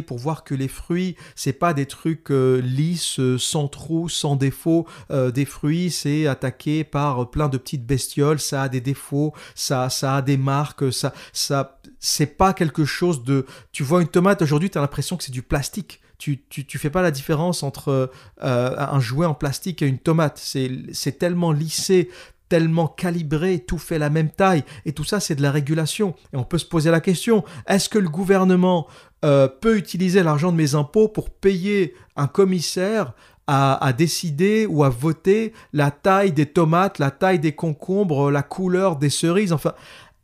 [0.06, 4.36] pour voir que les fruits c'est pas des trucs euh, lisses, euh, sans trous, sans
[4.36, 4.86] défauts.
[5.10, 9.90] Euh, des fruits, c'est attaqué par plein de petites bestioles, ça a des défauts, ça,
[9.90, 13.46] ça a des marques, ça, ça, c'est pas quelque chose de.
[13.72, 16.00] Tu vois une tomate aujourd'hui, tu as l'impression que c'est du plastique.
[16.18, 20.38] Tu, tu, fais pas la différence entre un jouet en plastique et une tomate.
[20.38, 22.08] C'est tellement lissé,
[22.48, 26.14] tellement calibré, tout fait la même taille, et tout ça c'est de la régulation.
[26.32, 28.86] Et on peut se poser la question, est-ce que le gouvernement
[29.24, 33.12] euh, peut utiliser l'argent de mes impôts pour payer un commissaire
[33.48, 38.96] à, décider ou à voter la taille des tomates, la taille des concombres, la couleur
[38.96, 39.74] des cerises, enfin...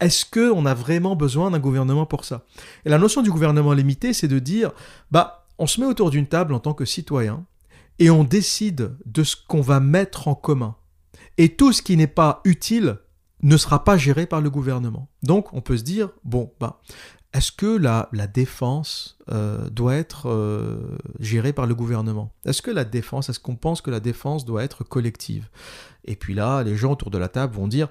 [0.01, 2.45] Est-ce qu'on a vraiment besoin d'un gouvernement pour ça?
[2.85, 4.73] Et la notion du gouvernement limité, c'est de dire,
[5.13, 7.47] bah, on se met autour d'une table en tant que citoyen
[8.01, 10.75] et on décide de ce qu'on va mettre en commun.
[11.39, 12.99] Et tout ce qui n'est pas utile
[13.43, 15.09] ne sera pas géré par le gouvernement.
[15.23, 16.81] Donc on peut se dire, bon, bah,
[17.33, 22.33] est-ce que la, défense euh, doit être euh, gérée par le gouvernement?
[22.45, 25.49] Est-ce que la défense, est-ce qu'on pense que la défense doit être collective?
[26.05, 27.89] Et puis là, les gens autour de la table vont dire,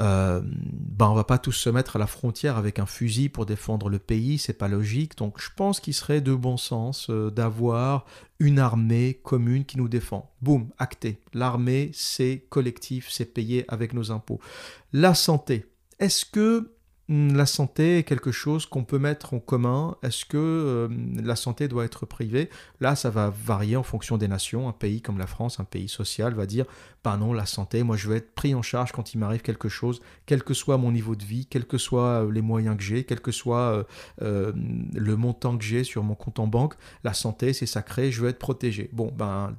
[0.00, 3.46] euh, ben on va pas tous se mettre à la frontière avec un fusil pour
[3.46, 5.16] défendre le pays, c'est pas logique.
[5.18, 8.06] Donc je pense qu'il serait de bon sens euh, d'avoir
[8.38, 10.32] une armée commune qui nous défend.
[10.40, 11.18] Boum, acté.
[11.34, 14.40] L'armée, c'est collectif, c'est payé avec nos impôts.
[14.92, 15.66] La santé.
[15.98, 16.70] Est-ce que
[17.08, 20.88] la santé est quelque chose qu'on peut mettre en commun Est-ce que euh,
[21.22, 22.50] la santé doit être privée?
[22.80, 24.68] Là, ça va varier en fonction des nations.
[24.68, 26.66] Un pays comme la France, un pays social, va dire
[27.04, 29.68] bah non, la santé, moi je veux être pris en charge quand il m'arrive quelque
[29.68, 32.82] chose, quel que soit mon niveau de vie, quels que soient euh, les moyens que
[32.82, 33.86] j'ai, quel que soit
[34.20, 34.52] euh,
[34.92, 36.74] le montant que j'ai sur mon compte en banque.
[37.04, 38.90] La santé, c'est sacré, je veux être protégé.
[38.92, 39.54] Bon, ben,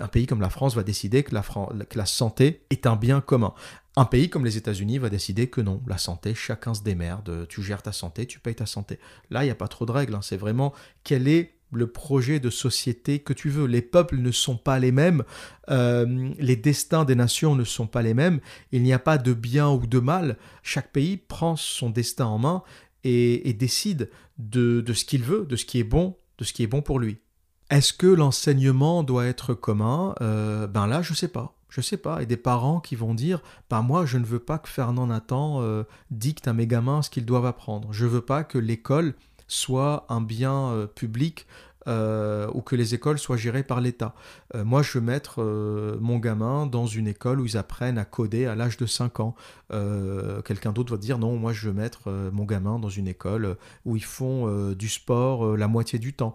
[0.00, 3.54] un pays comme la France va décider que la santé est un bien commun.
[3.98, 7.64] Un pays comme les États-Unis va décider que non, la santé, chacun se démerde, tu
[7.64, 9.00] gères ta santé, tu payes ta santé.
[9.28, 10.22] Là, il n'y a pas trop de règles, hein.
[10.22, 13.66] c'est vraiment quel est le projet de société que tu veux.
[13.66, 15.24] Les peuples ne sont pas les mêmes,
[15.68, 18.38] euh, les destins des nations ne sont pas les mêmes,
[18.70, 22.38] il n'y a pas de bien ou de mal, chaque pays prend son destin en
[22.38, 22.62] main
[23.02, 26.68] et, décide de, ce qu'il veut, de ce qui est bon, de ce qui est
[26.68, 27.18] bon pour lui.
[27.68, 30.14] Est-ce que l'enseignement doit être commun?
[30.20, 31.57] Euh, Ben là, je ne sais pas.
[31.68, 34.58] Je sais pas, et des parents qui vont dire bah moi je ne veux pas
[34.58, 37.92] que Fernand Nathan euh, dicte à mes gamins ce qu'ils doivent apprendre.
[37.92, 39.14] Je veux pas que l'école
[39.48, 41.46] soit un bien euh, public
[41.88, 44.14] euh, ou que les écoles soient gérées par l'État.
[44.54, 48.04] Euh, moi, je veux mettre euh, mon gamin dans une école où ils apprennent à
[48.04, 49.34] coder à l'âge de 5 ans.
[50.44, 53.96] Quelqu'un d'autre va dire non, moi, je veux mettre mon gamin dans une école où
[53.96, 56.34] ils font du sport la moitié du temps.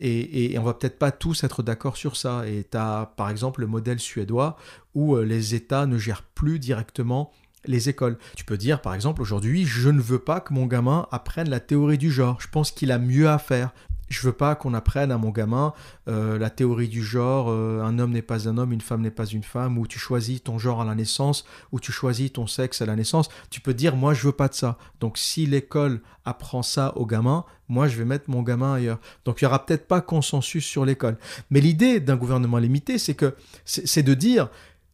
[0.00, 2.48] Et, et, on va peut-être pas tous être d'accord sur ça.
[2.48, 4.56] Et tu as, par exemple, le modèle suédois
[4.94, 7.30] où les États ne gèrent plus directement
[7.66, 8.16] les écoles.
[8.36, 11.60] Tu peux dire, par exemple, aujourd'hui, je ne veux pas que mon gamin apprenne la
[11.60, 12.40] théorie du genre.
[12.40, 13.72] Je pense qu'il a mieux à faire
[14.08, 15.72] je veux pas qu'on apprenne à mon gamin
[16.08, 19.10] euh, la théorie du genre, euh, un homme n'est pas un homme, une femme n'est
[19.10, 22.46] pas une femme, ou tu choisis ton genre à la naissance, ou tu choisis ton
[22.46, 23.28] sexe à la naissance.
[23.50, 24.78] Tu peux dire, moi, je veux pas de ça.
[25.00, 28.98] Donc, si l'école apprend ça au gamin, moi, je vais mettre mon gamin ailleurs.
[29.24, 31.18] Donc, il y aura peut-être pas consensus sur l'école.
[31.50, 34.48] Mais l'idée d'un gouvernement limité, c'est que c'est de dire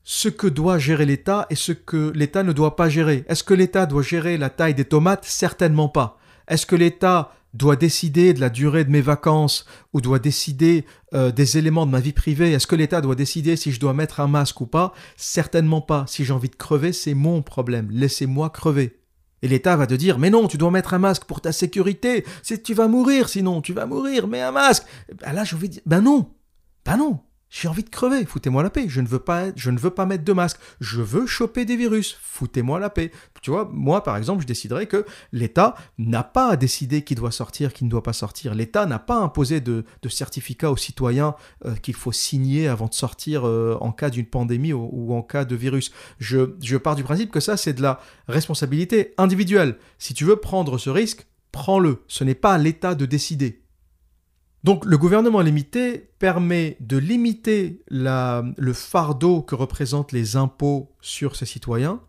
[0.05, 3.25] ce que doit gérer l'État et ce que l'État ne doit pas gérer.
[3.29, 5.25] Est-ce que l'État doit gérer la taille des tomates?
[5.25, 6.19] Certainement pas.
[6.49, 10.85] Est-ce que l'État doit décider de la durée de mes vacances ou doit décider
[11.15, 12.53] euh, des éléments de ma vie privée?
[12.53, 14.93] Est-ce que l'État doit décider si je dois mettre un masque ou pas?
[15.17, 16.05] Certainement pas.
[16.09, 17.89] Si j'ai envie de crever, c'est mon problème.
[17.91, 18.99] Laissez-moi crever.
[19.43, 22.25] Et l'État va te dire, mais non, tu dois mettre un masque pour ta sécurité.
[22.65, 24.85] Tu vas mourir sinon, tu vas mourir, mets un masque.
[25.21, 26.31] Ben là, j'ai envie de dire, ben non,
[26.85, 27.21] ben non.
[27.53, 28.87] J'ai envie de crever, foutez-moi la paix.
[28.89, 30.57] Je ne veux pas, je ne veux pas mettre de masque.
[30.81, 32.17] Je veux choper des virus.
[32.23, 33.13] Foutez-moi la paix.
[33.43, 37.31] Tu vois, moi par exemple, je déciderais que l'État n'a pas à décider qui doit
[37.31, 38.55] sortir, qui ne doit pas sortir.
[38.55, 41.35] L'État n'a pas imposé de, certificat aux citoyens
[41.67, 45.45] euh, qu'il faut signer avant de sortir euh, en cas d'une pandémie ou, en cas
[45.45, 45.93] de virus.
[46.19, 49.77] Je, je pars du principe que ça, c'est de la responsabilité individuelle.
[49.99, 52.03] Si tu veux prendre ce risque, prends-le.
[52.09, 53.62] Ce n'est pas à l'État de décider.
[54.65, 61.47] Donc le gouvernement limité permet de limiter le fardeau que représentent les impôts sur ses
[61.47, 62.01] citoyens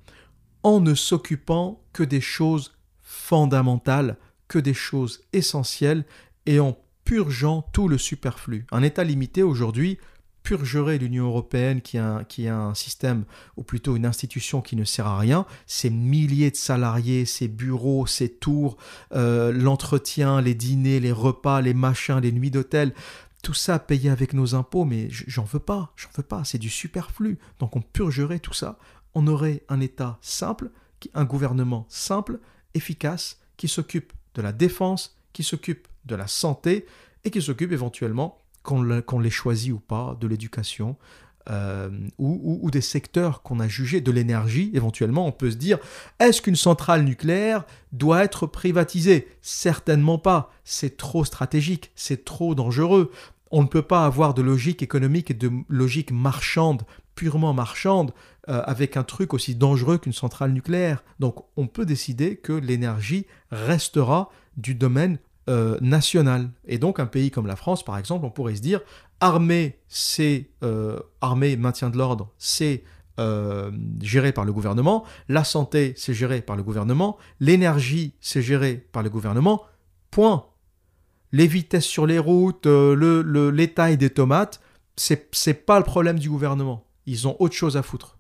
[0.62, 6.06] en ne s'occupant que des choses fondamentales, que des choses essentielles
[6.46, 8.66] et en purgeant tout le superflu.
[8.72, 9.98] Un État limité aujourd'hui
[10.44, 13.24] purgerait l'Union européenne qui a, un système,
[13.58, 18.06] ou plutôt une institution qui ne sert à rien, ses milliers de salariés, ses bureaux,
[18.06, 18.78] ses tours,
[19.14, 22.94] euh, l'entretien, les dîners, les repas, les machins, les nuits d'hôtel,
[23.42, 26.70] tout ça payé avec nos impôts, mais j'en veux pas, j'en veux pas, c'est du
[26.70, 27.40] superflu.
[27.60, 28.78] Donc on purgerait tout ça,
[29.16, 30.72] on aurait un État simple,
[31.14, 32.40] un gouvernement simple,
[32.74, 36.86] efficace, qui s'occupe de la défense, qui s'occupe de la santé
[37.24, 40.98] et qui s'occupe éventuellement qu'on les choisit ou pas, de l'éducation,
[41.50, 45.78] euh, ou, des secteurs qu'on a jugés, de l'énergie, éventuellement, on peut se dire,
[46.20, 49.28] est-ce qu'une centrale nucléaire doit être privatisée?
[49.42, 53.12] Certainement pas, c'est trop stratégique, c'est trop dangereux.
[53.52, 58.14] On ne peut pas avoir de logique économique et de logique marchande, purement marchande,
[58.48, 61.04] euh, avec un truc aussi dangereux qu'une centrale nucléaire.
[61.20, 65.20] Donc on peut décider que l'énergie restera du domaine
[65.50, 66.50] euh, national.
[66.66, 68.82] Et donc un pays comme la France, par exemple, on pourrait se dire,
[69.20, 72.84] armée, c'est euh, armée, maintien de l'ordre, c'est
[73.20, 78.88] euh, géré par le gouvernement, la santé, c'est géré par le gouvernement, l'énergie, c'est géré
[78.92, 79.64] par le gouvernement,
[80.12, 80.46] point.
[81.32, 84.62] Les vitesses sur les routes, le, le, les tailles des tomates,
[84.96, 86.86] c'est pas le problème du gouvernement.
[87.06, 88.18] Ils ont autre chose à foutre.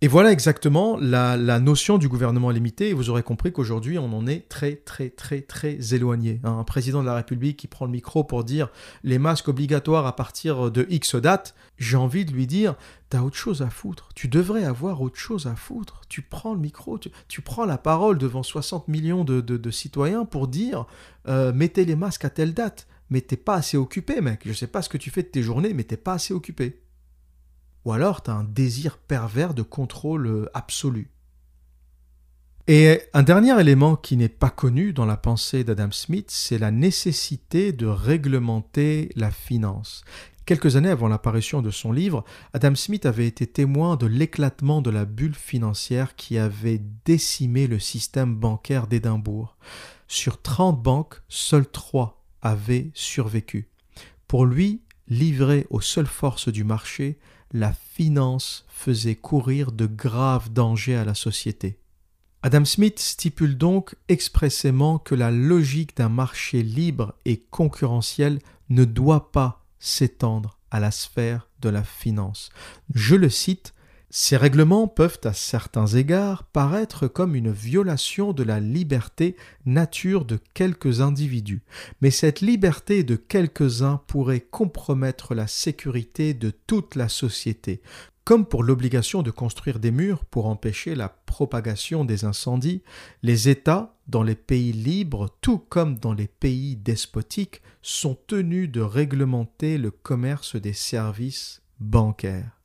[0.00, 4.28] Et voilà exactement la, notion du gouvernement limité, et vous aurez compris qu'aujourd'hui on en
[4.28, 6.40] est très très très très éloigné.
[6.44, 6.56] Hein.
[6.56, 8.68] Un président de la République qui prend le micro pour dire
[9.02, 12.76] les masques obligatoires à partir de X date, j'ai envie de lui dire,
[13.10, 16.60] t'as autre chose à foutre, tu devrais avoir autre chose à foutre, tu prends le
[16.60, 20.86] micro, tu, prends la parole devant 60 millions de, citoyens pour dire
[21.26, 24.68] euh, mettez les masques à telle date, mais t'es pas assez occupé mec, je sais
[24.68, 26.78] pas ce que tu fais de tes journées, mais t'es pas assez occupé
[27.88, 31.10] ou alors tu un désir pervers de contrôle euh, absolu.
[32.66, 36.70] Et un dernier élément qui n'est pas connu dans la pensée d'Adam Smith, c'est la
[36.70, 40.04] nécessité de réglementer la finance.
[40.44, 44.90] Quelques années avant l'apparition de son livre, Adam Smith avait été témoin de l'éclatement de
[44.90, 49.56] la bulle financière qui avait décimé le système bancaire d'Édimbourg.
[50.08, 53.70] Sur 30 banques, seules 3 avaient survécu.
[54.26, 57.18] Pour lui, livré aux seules forces du marché,
[57.52, 61.78] la finance faisait courir de graves dangers à la société.
[62.42, 68.38] Adam Smith stipule donc expressément que la logique d'un marché libre et concurrentiel
[68.68, 72.50] ne doit pas s'étendre à la sphère de la finance.
[72.94, 73.74] Je le cite,
[74.10, 79.36] ces règlements peuvent à certains égards paraître comme une violation de la liberté
[79.66, 81.62] nature de quelques individus,
[82.00, 87.82] mais cette liberté de quelques-uns pourrait compromettre la sécurité de toute la société,
[88.24, 92.82] comme pour l'obligation de construire des murs pour empêcher la propagation des incendies,
[93.22, 98.80] les États, dans les pays libres, tout comme dans les pays despotiques, sont tenus de
[98.80, 102.57] réglementer le commerce des services bancaires.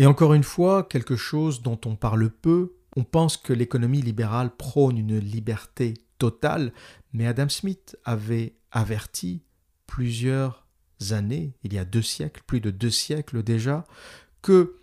[0.00, 4.56] Et encore une fois, quelque chose dont on parle peu, on pense que l'économie libérale
[4.56, 6.72] prône une liberté totale,
[7.12, 9.42] mais Adam Smith avait averti
[9.86, 10.66] plusieurs
[11.10, 13.84] années, il y a deux siècles, plus de deux siècles déjà,
[14.40, 14.78] que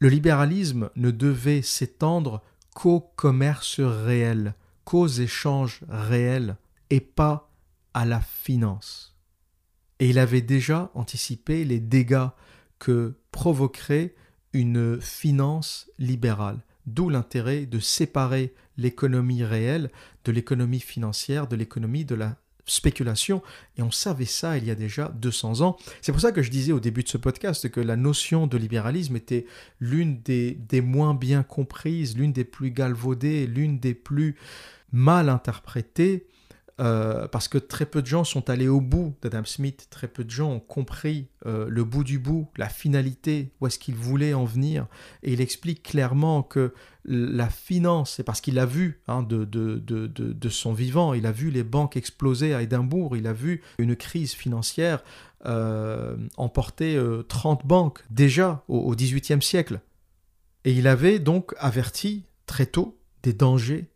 [0.00, 2.42] le libéralisme ne devait s'étendre
[2.74, 6.56] qu'au commerce réel, qu'aux échanges réels
[6.90, 7.48] et pas
[7.94, 9.16] à la finance.
[10.00, 12.30] Et il avait déjà anticipé les dégâts
[12.80, 14.16] que provoquerait
[14.52, 16.58] une finance libérale.
[16.86, 19.90] D'où l'intérêt de séparer l'économie réelle
[20.24, 23.42] de l'économie financière, de l'économie de la spéculation.
[23.76, 25.76] Et on savait ça il y a déjà 200 ans.
[26.00, 28.56] C'est pour ça que je disais au début de ce podcast que la notion de
[28.56, 29.46] libéralisme était
[29.80, 34.36] l'une des, des moins bien comprises, l'une des plus galvaudées, l'une des plus
[34.92, 36.26] mal interprétées
[36.82, 40.24] euh, parce que très peu de gens sont allés au bout d'Adam Smith, très peu
[40.24, 44.34] de gens ont compris euh, le bout du bout, la finalité, où est-ce qu'il voulait
[44.34, 44.86] en venir.
[45.22, 46.74] Et il explique clairement que
[47.04, 51.62] la finance, c'est parce qu'il a vu hein, de, son vivant, il a vu les
[51.62, 55.04] banques exploser à Édimbourg, il a vu une crise financière
[55.46, 59.80] euh, emporter 30 banques déjà au XVIIIe siècle.
[60.64, 63.91] Et il avait donc averti très tôt des dangers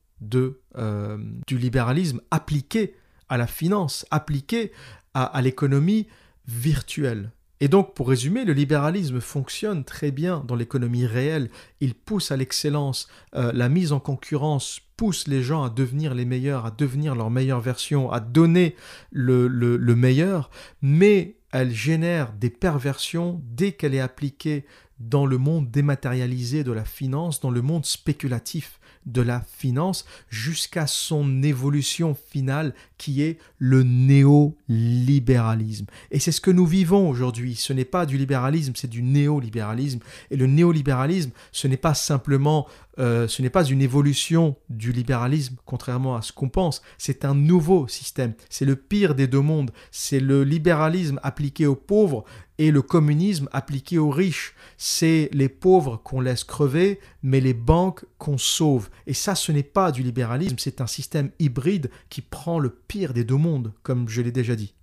[0.77, 2.95] euh, du libéralisme appliqué
[3.29, 4.73] à la finance, appliqué
[5.15, 6.07] à, l'économie
[6.47, 7.31] virtuelle.
[7.61, 11.49] Et donc, pour résumer, le libéralisme fonctionne très bien dans l'économie réelle.
[11.81, 16.27] Il pousse à l'excellence, euh, la mise en concurrence pousse les gens à devenir les
[16.27, 18.77] meilleurs, à devenir leur meilleure version, à donner
[19.11, 20.51] le, le meilleur,
[20.83, 24.67] mais elle génère des perversions dès qu'elle est appliquée
[24.99, 30.87] dans le monde dématérialisé de la finance, dans le monde spéculatif de la finance jusqu'à
[30.87, 35.87] son évolution finale qui est le néolibéralisme.
[36.11, 37.55] Et c'est ce que nous vivons aujourd'hui.
[37.55, 40.01] Ce n'est pas du libéralisme, c'est du néolibéralisme.
[40.31, 42.67] Et le néolibéralisme, ce n'est pas simplement,
[42.99, 46.83] euh, ce n'est pas une évolution du libéralisme, contrairement à ce qu'on pense.
[46.99, 48.35] C'est un nouveau système.
[48.49, 49.71] C'est le pire des deux mondes.
[49.91, 52.25] C'est le libéralisme appliqué aux pauvres
[52.59, 54.55] et le communisme appliqué aux riches.
[54.79, 58.89] C'est les pauvres qu'on laisse crever, mais les banques qu'on sauve.
[59.07, 63.13] Et ça, ce n'est pas du libéralisme, c'est un système hybride qui prend le pire
[63.13, 64.75] des deux mondes, comme je l'ai déjà dit.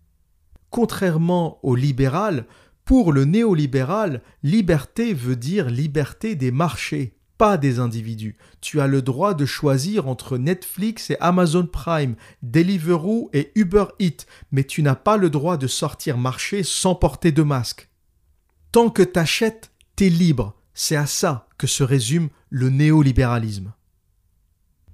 [0.70, 2.46] Contrairement au libéral,
[2.86, 8.36] pour le néolibéral, liberté veut dire liberté des marchés, pas des individus.
[8.62, 14.26] Tu as le droit de choisir entre Netflix et Amazon Prime, Deliveroo et Uber Eats,
[14.52, 17.90] mais tu n'as pas le droit de sortir marcher sans porter de masque.
[18.72, 20.56] Tant que t'achètes, t'es libre.
[20.74, 23.74] C'est à ça que se résume le néolibéralisme.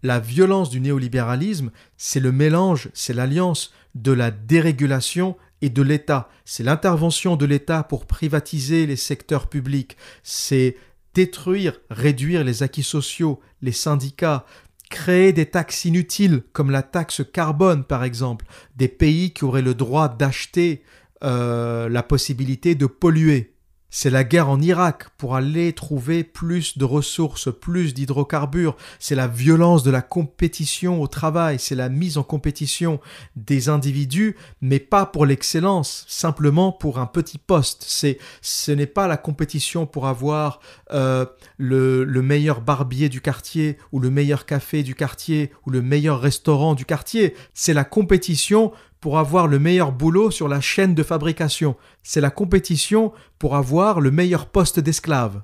[0.04, 6.30] La violence du néolibéralisme, c'est le mélange, c'est l'alliance de la dérégulation et de l'État.
[6.46, 9.98] C'est l'intervention de l'État pour privatiser les secteurs publics.
[10.24, 10.78] C'est
[11.14, 14.46] détruire, réduire les acquis sociaux, les syndicats,
[14.90, 18.46] créer des taxes inutiles comme la taxe carbone par exemple,
[18.76, 20.84] des pays qui auraient le droit d'acheter
[21.24, 23.54] euh, la possibilité de polluer.
[23.92, 28.78] C'est la guerre en Irak pour aller trouver plus de ressources, plus d'hydrocarbures.
[29.00, 31.58] C'est la violence de la compétition au travail.
[31.58, 33.00] C'est la mise en compétition
[33.36, 37.84] des individus, mais pas pour l'excellence, simplement pour un petit poste.
[37.88, 40.60] C'est, ce n'est pas la compétition pour avoir
[40.92, 41.26] euh,
[41.58, 46.22] le, le meilleur barbier du quartier ou le meilleur café du quartier ou le meilleur
[46.22, 47.36] restaurant du quartier.
[47.56, 51.76] C'est la compétition pour avoir le meilleur boulot sur la chaîne de fabrication.
[52.04, 55.42] C'est la compétition pour avoir le meilleur poste d'esclave.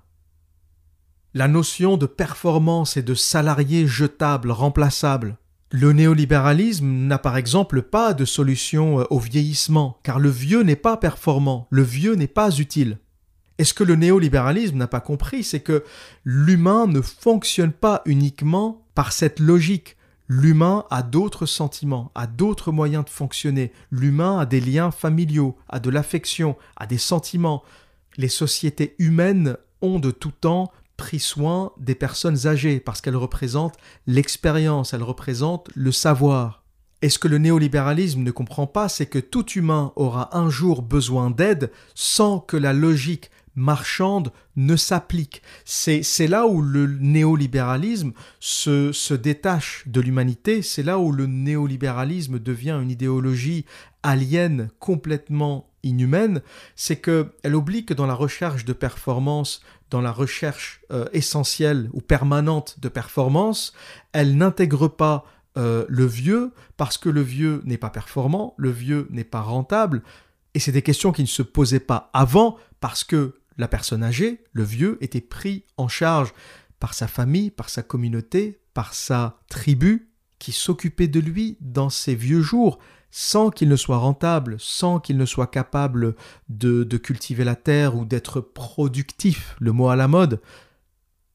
[1.35, 5.37] la notion de performance et de salarié jetable, remplaçable.
[5.69, 10.77] Le néolibéralisme n'a par exemple pas de solution euh, au vieillissement, car le vieux n'est
[10.77, 12.99] pas performant, le vieux n'est pas utile.
[13.57, 15.83] Et ce que le néolibéralisme n'a pas compris, c'est que
[16.23, 19.97] l'humain ne fonctionne pas uniquement par cette logique.
[20.27, 23.71] L'humain a d'autres sentiments, a d'autres moyens de fonctionner.
[23.91, 27.63] L'humain a des liens familiaux, a de l'affection, a des sentiments.
[28.17, 33.77] Les sociétés humaines ont de tout temps pris soin des personnes âgées parce qu'elles représentent
[34.07, 36.63] l'expérience, elles représentent le savoir.
[37.01, 40.81] Et ce que le néolibéralisme ne comprend pas, c'est que tout humain aura un jour
[40.81, 45.41] besoin d'aide sans que la logique marchande ne s'applique.
[45.63, 52.79] C'est, là où le néolibéralisme se, détache de l'humanité, c'est là où le néolibéralisme devient
[52.81, 53.65] une idéologie
[54.03, 56.41] aliène complètement inhumaine,
[56.75, 62.01] c'est qu'elle oublie que dans la recherche de performance, dans la recherche euh, essentielle ou
[62.01, 63.73] permanente de performance,
[64.11, 65.25] elle n'intègre pas
[65.57, 70.01] euh, le vieux parce que le vieux n'est pas performant, le vieux n'est pas rentable,
[70.55, 74.43] et c'est des questions qui ne se posaient pas avant parce que la personne âgée,
[74.53, 76.33] le vieux, était pris en charge
[76.79, 82.15] par sa famille, par sa communauté, par sa tribu, qui s'occupait de lui dans ses
[82.15, 82.79] vieux jours,
[83.09, 86.15] sans qu'il ne soit rentable, sans qu'il ne soit capable
[86.49, 90.41] de, cultiver la terre ou d'être productif, le mot à la mode.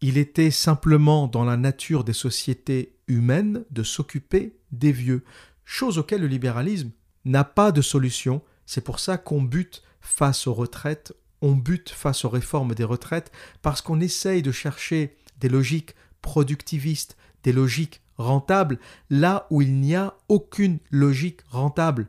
[0.02, 5.24] Il était simplement dans la nature des sociétés humaines de s'occuper des vieux,
[5.64, 6.90] chose auquel le libéralisme
[7.24, 8.42] n'a pas de solution.
[8.66, 13.32] C'est pour ça qu'on bute face aux retraites on bute face aux réformes des retraites
[13.62, 18.78] parce qu'on essaye de chercher des logiques productivistes, des logiques rentables,
[19.08, 22.08] là où il n'y a aucune logique rentable.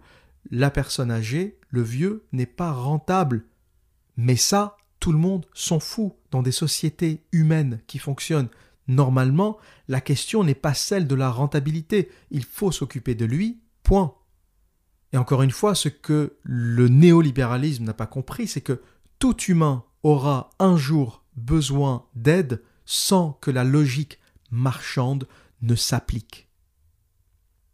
[0.50, 3.46] La personne âgée, le vieux, n'est pas rentable.
[4.18, 8.50] Mais ça, tout le monde s'en fout dans des sociétés humaines qui fonctionnent.
[8.88, 9.58] Normalement,
[9.88, 14.14] la question n'est pas celle de la rentabilité, il faut s'occuper de lui, point.
[15.14, 18.82] Et encore une fois, ce que le néolibéralisme n'a pas compris, c'est que
[19.22, 24.18] tout humain aura un jour besoin d'aide sans que la logique
[24.50, 25.28] marchande
[25.62, 26.50] ne s'applique.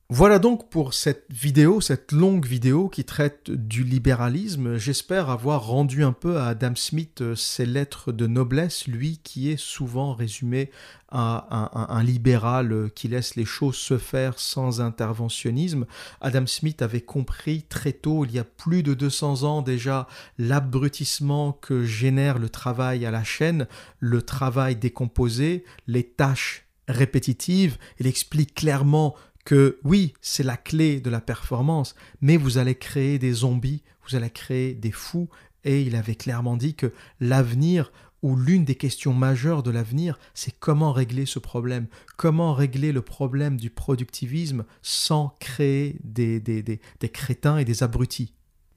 [0.10, 4.78] Voilà donc pour cette vidéo, cette longue vidéo qui traite du libéralisme.
[4.78, 9.52] J'espère avoir rendu un peu à Adam Smith euh, ses lettres de noblesse, lui qui
[9.52, 10.72] est souvent résumé
[11.10, 15.86] à un, libéral euh, qui laisse les choses se faire sans interventionnisme.
[16.22, 21.52] Adam Smith avait compris très tôt, il y a plus de 200 ans déjà, l'abrutissement
[21.52, 23.68] que génère le travail à la chaîne,
[24.00, 27.78] le travail décomposé, les tâches répétitives.
[28.00, 29.14] Il explique clairement
[29.48, 34.18] que oui, c'est la clé de la performance, mais vous allez créer des zombies, vous
[34.18, 35.30] allez créer des fous,
[35.64, 36.92] et il avait clairement dit que
[37.22, 41.88] l'avenir, ou l'une des questions majeures de l'avenir, c'est comment régler ce problème,
[42.18, 47.84] comment régler le problème du productivisme sans créer des, des, des, des crétins et des
[47.84, 48.34] abrutis.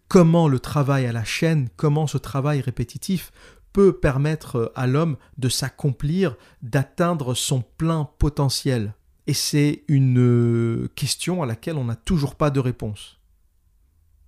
[0.06, 3.32] Comment le travail à la chaîne, comment ce travail répétitif
[3.72, 8.94] peut permettre à l'homme de s'accomplir, d'atteindre son plein potentiel.
[9.26, 13.18] Et c'est une euh, question à laquelle on n'a toujours pas de réponse.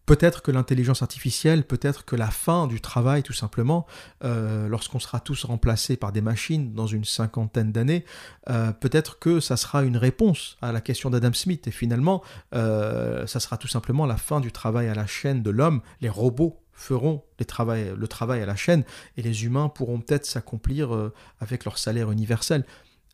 [0.05, 3.86] Peut-être que l'intelligence artificielle, peut-être que la fin du travail, tout simplement,
[4.24, 8.05] euh, lorsqu'on sera tous remplacés par des machines dans une cinquantaine d'années,
[8.51, 11.66] euh, peut-être que ça sera une réponse à la question d'Adam Smith.
[11.68, 12.22] Et finalement,
[12.53, 15.82] ça sera tout simplement la fin du travail à la chaîne de l'homme.
[16.01, 18.82] Les robots feront le travail à la chaîne
[19.16, 22.64] et les humains pourront peut-être s'accomplir avec leur salaire universel.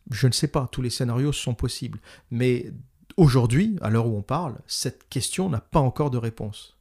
[0.09, 1.99] Je ne sais pas, tous les scénarios sont possibles.
[2.31, 2.71] Mais
[3.17, 6.77] aujourd'hui, à l'heure où on parle, cette question n'a pas encore de réponse.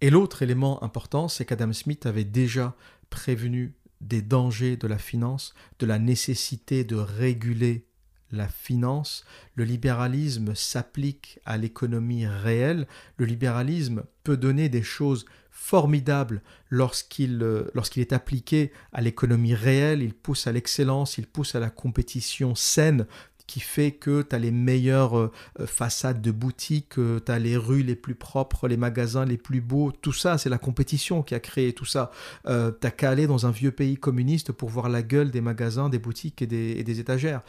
[0.00, 2.74] Et l'autre élément important, c'est qu'Adam Smith avait déjà
[3.08, 7.86] prévenu des dangers de la finance, de la nécessité de réguler
[8.30, 9.24] la finance.
[9.54, 12.86] Le libéralisme s'applique à l'économie réelle.
[13.16, 15.24] Le libéralisme peut donner des choses
[15.58, 21.54] formidable lorsqu'il euh, lorsqu'il est appliqué à l'économie réelle, il pousse à l'excellence, il pousse
[21.54, 23.06] à la compétition saine
[23.46, 27.56] qui fait que tu as les meilleures euh, euh, façades de boutiques, tu as les
[27.56, 31.34] rues les plus propres, les magasins les plus beaux, tout ça, c'est la compétition qui
[31.34, 32.10] a créé tout ça.
[32.46, 35.88] Euh, t'as qu'à aller dans un vieux pays communiste pour voir la gueule des magasins,
[35.88, 37.42] des boutiques et des, étagères.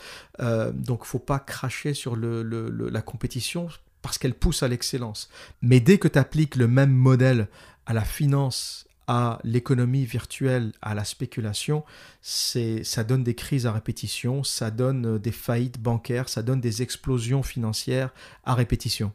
[0.73, 3.69] donc faut pas cracher sur le, la compétition
[4.01, 5.29] parce qu'elle pousse à l'excellence.
[5.61, 7.47] Mais dès que tu appliques le même modèle
[7.87, 11.85] à la finance, à l'économie virtuelle, à la spéculation,
[12.21, 16.81] ça donne des crises à répétition, ça donne euh, des faillites bancaires, ça donne des
[16.81, 18.13] explosions financières
[18.43, 19.13] à répétition.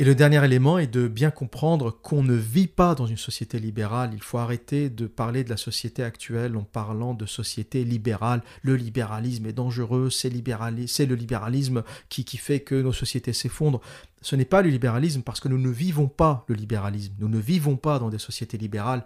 [0.00, 3.58] Et le dernier élément est de bien comprendre qu'on ne vit pas dans une société
[3.58, 4.10] libérale.
[4.14, 8.44] Il faut arrêter de parler de la société actuelle en parlant de société libérale.
[8.62, 13.80] Le libéralisme est dangereux, c'est le libéralisme qui, qui fait que nos sociétés s'effondrent.
[14.20, 17.14] Ce n'est pas le libéralisme parce que nous ne vivons pas le libéralisme.
[17.18, 19.04] Nous ne vivons pas dans des sociétés libérales.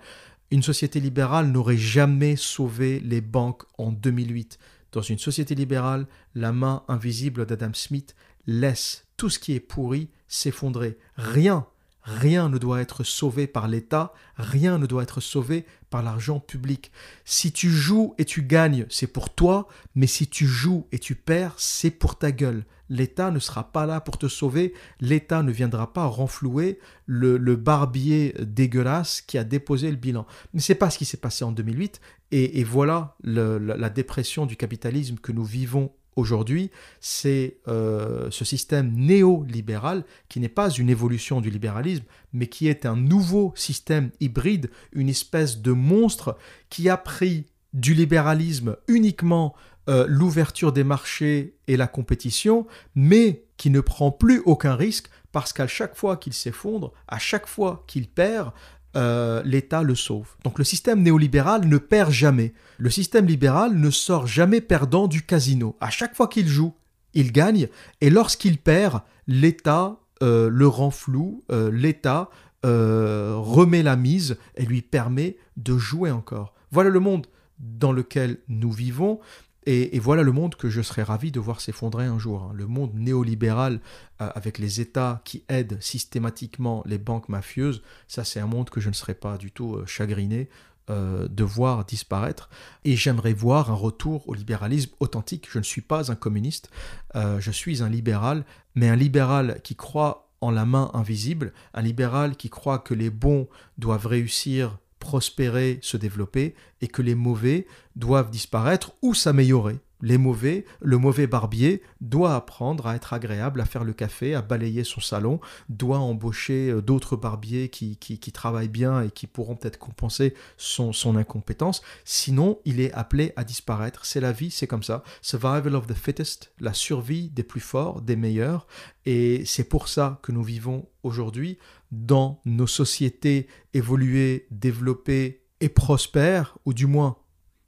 [0.50, 4.58] Une société libérale n'aurait jamais sauvé les banques en 2008.
[4.92, 8.14] Dans une société libérale, la main invisible d'Adam Smith
[8.46, 10.98] laisse tout ce qui est pourri s'effondrer.
[11.16, 11.66] Rien,
[12.03, 16.90] rien ne doit être sauvé par l'État, rien ne doit être sauvé par l'argent public.
[17.24, 21.14] Si tu joues et tu gagnes, c'est pour toi, mais si tu joues et tu
[21.14, 22.64] perds, c'est pour ta gueule.
[22.88, 28.34] L'État ne sera pas là pour te sauver, l'État ne viendra pas renflouer le, barbier
[28.40, 30.26] dégueulasse qui a déposé le bilan.
[30.53, 32.00] Mais c'est pas ce qui s'est passé en 2008,
[32.32, 40.04] et, voilà la dépression du capitalisme que nous vivons aujourd'hui, c'est euh, ce système néolibéral
[40.28, 45.08] qui n'est pas une évolution du libéralisme, mais qui est un nouveau système hybride, une
[45.08, 46.36] espèce de monstre
[46.68, 49.54] qui a pris du libéralisme uniquement
[49.88, 55.52] euh, l'ouverture des marchés et la compétition, mais qui ne prend plus aucun risque parce
[55.52, 58.52] qu'à chaque fois qu'il s'effondre, à chaque fois qu'il perd,
[58.97, 60.28] euh, l'État le sauve.
[60.45, 62.53] Donc le système néolibéral ne perd jamais.
[62.78, 65.76] Le système libéral ne sort jamais perdant du casino.
[65.80, 66.74] À chaque fois qu'il joue,
[67.14, 67.68] il gagne,
[68.01, 72.30] et lorsqu'il perd, l'État euh, le rend flou, euh, l'État
[72.64, 76.55] remet la mise et lui permet de jouer encore.
[76.70, 77.26] Voilà le monde
[77.59, 79.18] dans lequel nous vivons.
[79.66, 82.42] Et, voilà le monde que je serais ravi de voir s'effondrer un jour.
[82.42, 82.52] Hein.
[82.54, 83.80] Le monde néolibéral
[84.20, 88.80] euh, avec les États qui aident systématiquement les banques mafieuses, ça c'est un monde que
[88.80, 90.48] je ne serais pas du tout euh, chagriné
[90.90, 92.50] euh, de voir disparaître.
[92.84, 95.46] Et j'aimerais voir un retour au libéralisme authentique.
[95.48, 96.70] Je ne suis pas un communiste,
[97.14, 98.44] je suis un libéral,
[98.74, 103.10] mais un libéral qui croit en la main invisible, un libéral qui croit que les
[103.10, 103.48] bons
[103.78, 109.80] doivent réussir prospérer, se développer, et que les mauvais doivent disparaître ou s'améliorer.
[110.03, 114.42] Les mauvais, le mauvais barbier doit apprendre à être agréable, à faire le café, à
[114.42, 119.57] balayer son salon, doit embaucher euh, d'autres barbiers qui, qui, travaillent bien et qui pourront
[119.57, 121.82] peut-être compenser son, son incompétence.
[122.05, 124.05] Sinon, il est appelé à disparaître.
[124.05, 125.05] C'est la vie, c'est comme ça.
[125.20, 128.66] Survival of the fittest, la survie des plus forts, des meilleurs.
[129.07, 131.59] Et c'est pour ça que nous vivons aujourd'hui
[131.92, 137.18] dans nos sociétés évoluées, développées et prospères, ou du moins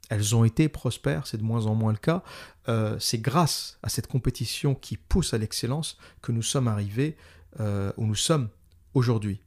[0.09, 2.23] elles ont été prospères, c'est de moins en moins le cas.
[2.67, 7.17] Euh, c'est grâce à cette compétition qui pousse à l'excellence que nous sommes arrivés
[7.59, 8.49] euh, où nous sommes
[8.93, 9.41] aujourd'hui.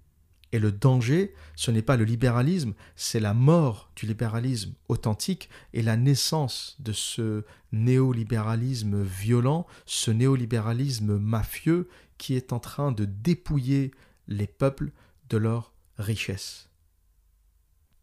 [0.50, 5.82] Et le danger, ce n'est pas le libéralisme, c'est la mort du libéralisme authentique et
[5.82, 13.90] la naissance de ce néolibéralisme violent, ce néolibéralisme mafieux qui est en train de dépouiller
[14.26, 14.90] les peuples
[15.28, 16.67] de leur richesse.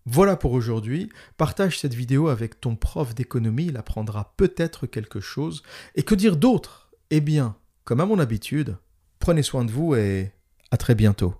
[0.05, 1.09] Voilà pour aujourd'hui.
[1.37, 5.63] Partage cette vidéo avec ton prof d'économie, il apprendra peut-être quelque chose.
[5.95, 6.91] Et que dire d'autre?
[7.09, 8.77] Eh bien, comme à mon habitude,
[9.19, 10.31] prenez soin de vous et
[10.71, 11.33] à très bientôt.